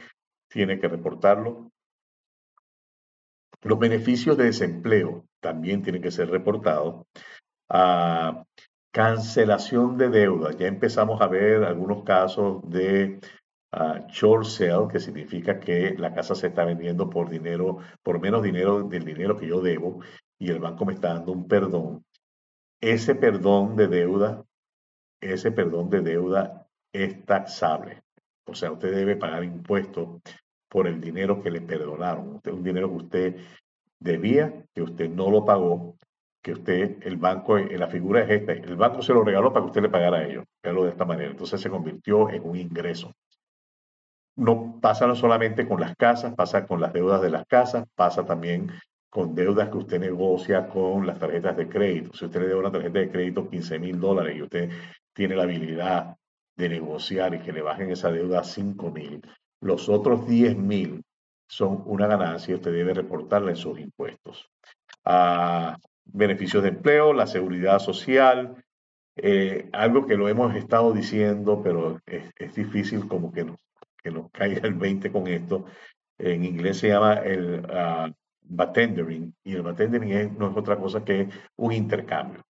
tiene 0.50 0.80
que 0.80 0.88
reportarlo. 0.88 1.72
Los 3.62 3.80
beneficios 3.80 4.38
de 4.38 4.46
desempleo 4.46 5.26
también 5.40 5.82
tienen 5.82 6.02
que 6.02 6.12
ser 6.12 6.30
reportados. 6.30 7.06
Ah, 7.70 8.44
cancelación 8.92 9.98
de 9.98 10.10
deuda. 10.10 10.52
Ya 10.52 10.68
empezamos 10.68 11.22
a 11.22 11.28
ver 11.28 11.64
algunos 11.64 12.04
casos 12.04 12.62
de 12.70 13.20
short 14.08 14.46
sale, 14.46 14.88
que 14.92 15.00
significa 15.00 15.60
que 15.60 15.96
la 15.98 16.14
casa 16.14 16.36
se 16.36 16.48
está 16.48 16.66
vendiendo 16.66 17.10
por 17.10 17.30
dinero, 17.30 17.80
por 18.02 18.20
menos 18.20 18.44
dinero 18.44 18.84
del 18.84 19.06
dinero 19.06 19.38
que 19.38 19.48
yo 19.48 19.62
debo 19.62 20.00
y 20.38 20.50
el 20.50 20.60
banco 20.60 20.86
me 20.86 20.94
está 20.94 21.14
dando 21.14 21.32
un 21.32 21.48
perdón. 21.48 22.06
Ese 22.82 23.16
perdón 23.16 23.76
de 23.76 23.88
deuda, 23.88 24.44
ese 25.22 25.52
perdón 25.52 25.90
de 25.90 26.02
deuda 26.02 26.68
es 26.92 27.26
taxable. 27.26 28.04
O 28.46 28.54
sea, 28.54 28.72
usted 28.72 28.94
debe 28.94 29.16
pagar 29.16 29.44
impuestos 29.44 30.22
por 30.70 30.88
el 30.88 31.00
dinero 31.00 31.42
que 31.42 31.50
le 31.50 31.62
perdonaron. 31.62 32.36
Usted, 32.36 32.52
un 32.52 32.64
dinero 32.64 32.90
que 32.90 32.96
usted 32.96 33.36
debía, 34.00 34.66
que 34.74 34.82
usted 34.82 35.10
no 35.10 35.32
lo 35.32 35.46
pagó, 35.46 35.96
que 36.42 36.52
usted, 36.52 36.98
el 37.04 37.16
banco, 37.16 37.58
la 37.58 37.88
figura 37.88 38.24
es 38.24 38.42
esta, 38.42 38.52
el 38.52 38.76
banco 38.76 39.02
se 39.02 39.14
lo 39.14 39.24
regaló 39.24 39.54
para 39.54 39.64
que 39.64 39.68
usted 39.68 39.82
le 39.82 39.90
pagara 39.90 40.18
a 40.18 40.26
ellos, 40.26 40.44
de 40.62 40.90
esta 40.90 41.06
manera. 41.06 41.32
Entonces 41.32 41.62
se 41.62 41.70
convirtió 41.70 42.30
en 42.30 42.44
un 42.44 42.58
ingreso 42.58 43.14
no 44.36 44.80
pasa 44.82 45.08
no 45.08 45.16
solamente 45.16 45.68
con 45.68 45.80
las 45.80 45.96
casas, 45.96 46.34
pasa 46.36 46.66
con 46.66 46.82
las 46.82 46.94
deudas 46.94 47.22
de 47.22 47.30
las 47.30 47.46
casas, 47.46 47.86
pasa 47.96 48.26
también 48.26 48.72
con 49.10 49.36
deudas 49.36 49.70
que 49.70 49.78
usted 49.78 50.00
negocia 50.00 50.68
con 50.68 51.06
las 51.06 51.20
tarjetas 51.20 51.56
de 51.56 51.70
crédito. 51.70 52.18
Si 52.18 52.26
usted 52.26 52.42
le 52.42 52.50
da 52.50 52.58
una 52.58 52.72
tarjeta 52.72 53.00
de 53.00 53.12
crédito 53.12 53.48
15 53.48 53.80
mil 53.80 54.00
dólares 54.00 54.36
y 54.36 54.42
usted 54.42 54.72
tiene 55.14 55.36
la 55.36 55.44
habilidad 55.44 56.16
de 56.56 56.70
negociar 56.70 57.36
y 57.36 57.40
que 57.40 57.54
le 57.54 57.62
bajen 57.62 57.92
esa 57.92 58.12
deuda 58.12 58.40
a 58.40 58.44
5 58.44 58.92
mil, 58.92 59.22
los 59.62 59.88
otros 59.88 60.28
10 60.28 60.58
mil 60.58 61.04
son 61.48 61.84
una 61.86 62.08
ganancia 62.08 62.52
y 62.52 62.56
usted 62.56 62.74
debe 62.74 62.94
reportarle 62.94 63.52
en 63.52 63.58
sus 63.58 63.80
impuestos. 63.80 64.50
a 65.06 65.78
beneficios 66.06 66.64
de 66.64 66.70
empleo, 66.70 67.14
la 67.14 67.28
seguridad 67.28 67.80
social, 67.80 68.56
eh, 69.16 69.70
algo 69.72 70.06
que 70.06 70.18
lo 70.18 70.28
hemos 70.28 70.56
estado 70.56 70.92
diciendo, 70.92 71.62
pero 71.64 72.00
es, 72.06 72.32
es 72.36 72.56
difícil 72.56 73.08
como 73.08 73.32
que 73.32 73.46
nos 73.46 73.58
que 74.04 74.12
nos 74.12 74.30
caiga 74.32 74.68
el 74.68 74.74
20 74.74 75.12
con 75.12 75.28
esto. 75.28 75.66
En 76.18 76.44
inglés 76.44 76.78
se 76.78 76.90
llama 76.90 77.16
el 77.16 77.66
uh, 77.66 78.14
y 79.44 79.54
el 79.54 79.62
bartendering 79.62 80.38
no 80.38 80.52
es 80.52 80.58
otra 80.58 80.78
cosa 80.78 81.04
que 81.04 81.30
un 81.56 81.72
intercambio. 81.72 82.42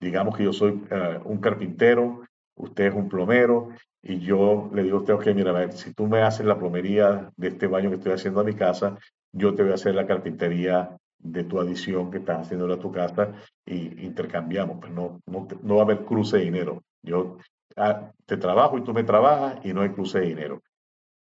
Digamos 0.00 0.36
que 0.36 0.44
yo 0.44 0.52
soy 0.52 0.82
ah, 0.90 1.20
un 1.24 1.38
carpintero, 1.38 2.22
usted 2.54 2.86
es 2.86 2.94
un 2.94 3.08
plomero 3.08 3.70
y 4.02 4.20
yo 4.20 4.70
le 4.72 4.82
digo 4.82 4.98
a 4.98 5.00
usted, 5.00 5.14
ok, 5.14 5.26
mira, 5.34 5.50
a 5.50 5.54
ver, 5.54 5.72
si 5.72 5.92
tú 5.94 6.06
me 6.06 6.22
haces 6.22 6.46
la 6.46 6.58
plomería 6.58 7.30
de 7.36 7.48
este 7.48 7.66
baño 7.66 7.90
que 7.90 7.96
estoy 7.96 8.12
haciendo 8.12 8.40
a 8.40 8.44
mi 8.44 8.54
casa, 8.54 8.96
yo 9.32 9.54
te 9.54 9.62
voy 9.62 9.72
a 9.72 9.74
hacer 9.74 9.94
la 9.94 10.06
carpintería 10.06 10.96
de 11.18 11.44
tu 11.44 11.58
adición 11.60 12.10
que 12.10 12.18
estás 12.18 12.42
haciendo 12.42 12.72
a 12.72 12.78
tu 12.78 12.92
casa 12.92 13.32
y 13.64 14.04
intercambiamos. 14.04 14.78
Pues 14.80 14.92
no, 14.92 15.20
no, 15.26 15.48
no 15.62 15.74
va 15.74 15.80
a 15.80 15.84
haber 15.84 16.04
cruce 16.04 16.38
de 16.38 16.44
dinero. 16.44 16.82
Yo 17.02 17.38
ah, 17.76 18.12
te 18.26 18.36
trabajo 18.36 18.78
y 18.78 18.84
tú 18.84 18.94
me 18.94 19.02
trabajas 19.02 19.64
y 19.64 19.72
no 19.72 19.80
hay 19.80 19.90
cruce 19.90 20.20
de 20.20 20.26
dinero. 20.26 20.62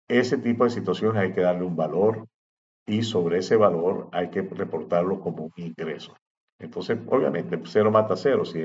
Ese 0.09 0.37
tipo 0.37 0.63
de 0.63 0.71
situaciones 0.71 1.21
hay 1.21 1.33
que 1.33 1.41
darle 1.41 1.63
un 1.63 1.75
valor 1.75 2.27
y 2.87 3.03
sobre 3.03 3.37
ese 3.37 3.55
valor 3.55 4.09
hay 4.11 4.29
que 4.29 4.41
reportarlo 4.41 5.19
como 5.19 5.45
un 5.45 5.53
ingreso. 5.55 6.17
Entonces, 6.59 6.97
obviamente, 7.07 7.59
cero 7.65 7.91
mata 7.91 8.15
cero. 8.17 8.43
Si 8.43 8.59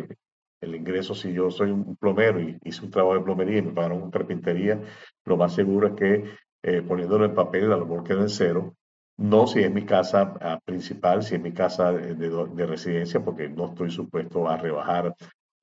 el, 0.61 0.75
ingreso, 0.75 1.15
si 1.15 1.33
yo 1.33 1.51
soy 1.51 1.71
un 1.71 1.97
plomero 1.97 2.41
y 2.41 2.59
hice 2.65 2.85
un 2.85 2.91
trabajo 2.91 3.19
de 3.19 3.25
plomería 3.25 3.59
y 3.59 3.63
me 3.63 3.73
pagaron 3.73 4.03
una 4.03 4.11
carpintería, 4.11 4.81
lo 5.27 5.37
más 5.37 5.55
seguro 5.55 5.89
es 5.89 5.95
que 5.95 6.25
eh, 6.63 6.81
poniéndolo 6.81 7.27
en 7.27 7.35
papel, 7.35 7.71
a 7.71 7.77
lo 7.77 7.85
mejor 7.85 8.05
queda 8.05 8.23
en 8.23 8.31
cero, 8.31 8.75
no 9.19 9.47
si 9.47 9.61
es 9.61 9.71
mi 9.71 9.85
casa 9.85 10.35
ah, 10.41 10.59
principal, 10.65 11.23
si 11.23 11.35
es 11.35 11.41
mi 11.43 11.53
casa 11.53 11.93
de, 11.93 12.67
residencia, 12.67 13.23
porque 13.23 13.49
no 13.49 13.67
estoy 13.67 13.91
supuesto 13.91 14.49
a 14.49 14.57
rebajar 14.57 15.15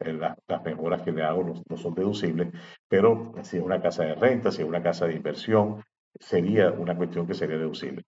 las 0.05 0.63
mejoras 0.63 1.01
que 1.01 1.11
le 1.11 1.23
hago, 1.23 1.43
no, 1.69 1.77
son 1.77 1.93
deducibles, 1.93 2.49
pero 2.87 3.33
si 3.43 3.57
es 3.57 3.63
una 3.63 3.81
casa 3.81 4.03
de 4.03 4.15
renta, 4.15 4.51
si 4.51 4.61
es 4.61 4.67
una 4.67 4.83
casa 4.83 5.07
de 5.07 5.15
inversión, 5.15 5.83
sería 6.19 6.71
una 6.71 6.95
cuestión 6.95 7.27
que 7.27 7.33
sería 7.33 7.57
deducible. 7.57 8.03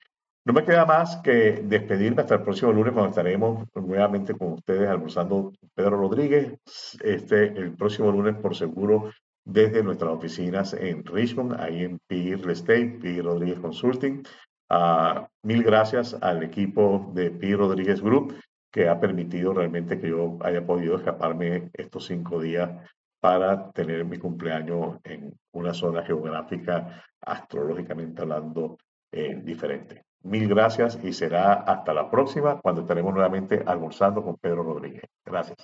No 0.45 0.51
me 0.51 0.65
queda 0.65 0.85
más 0.85 1.17
que 1.17 1.63
despedirme 1.63 2.21
hasta 2.21 2.35
el 2.35 2.41
próximo 2.41 2.73
lunes 2.73 2.91
cuando 2.91 3.11
estaremos 3.11 3.65
nuevamente 3.75 4.33
con 4.33 4.53
ustedes 4.53 4.89
almorzando 4.89 5.53
Pedro 5.73 5.97
Rodríguez. 5.97 6.59
Este, 7.01 7.45
el 7.45 7.75
próximo 7.77 8.11
lunes, 8.11 8.35
por 8.35 8.53
seguro, 8.53 9.09
desde 9.45 9.83
nuestras 9.83 10.11
oficinas 10.11 10.73
en 10.73 11.05
Richmond, 11.05 11.59
ahí 11.59 11.83
en 11.83 11.99
PI 12.07 12.35
Real 12.35 12.49
Estate, 12.49 12.97
PI 13.01 13.21
Rodríguez 13.21 13.59
Consulting. 13.59 14.23
Uh, 14.69 15.25
mil 15.43 15.63
gracias 15.63 16.17
al 16.21 16.43
equipo 16.43 17.11
de 17.13 17.29
PI 17.31 17.55
Rodríguez 17.55 18.01
Group 18.01 18.33
que 18.73 18.89
ha 18.89 18.99
permitido 18.99 19.53
realmente 19.53 19.99
que 19.99 20.09
yo 20.09 20.39
haya 20.41 20.65
podido 20.65 20.97
escaparme 20.97 21.69
estos 21.73 22.07
cinco 22.07 22.41
días 22.41 22.71
para 23.19 23.71
tener 23.71 24.03
mi 24.03 24.17
cumpleaños 24.17 24.97
en 25.03 25.31
una 25.51 25.75
zona 25.75 26.03
geográfica 26.03 27.03
astrológicamente 27.21 28.23
hablando 28.23 28.79
eh, 29.11 29.39
diferente. 29.43 30.05
Mil 30.23 30.47
gracias 30.47 30.97
y 31.03 31.13
será 31.13 31.53
hasta 31.53 31.93
la 31.93 32.09
próxima 32.09 32.59
cuando 32.61 32.81
estaremos 32.81 33.13
nuevamente 33.13 33.61
almorzando 33.63 34.23
con 34.23 34.37
Pedro 34.37 34.63
Rodríguez. 34.63 35.03
Gracias. 35.23 35.63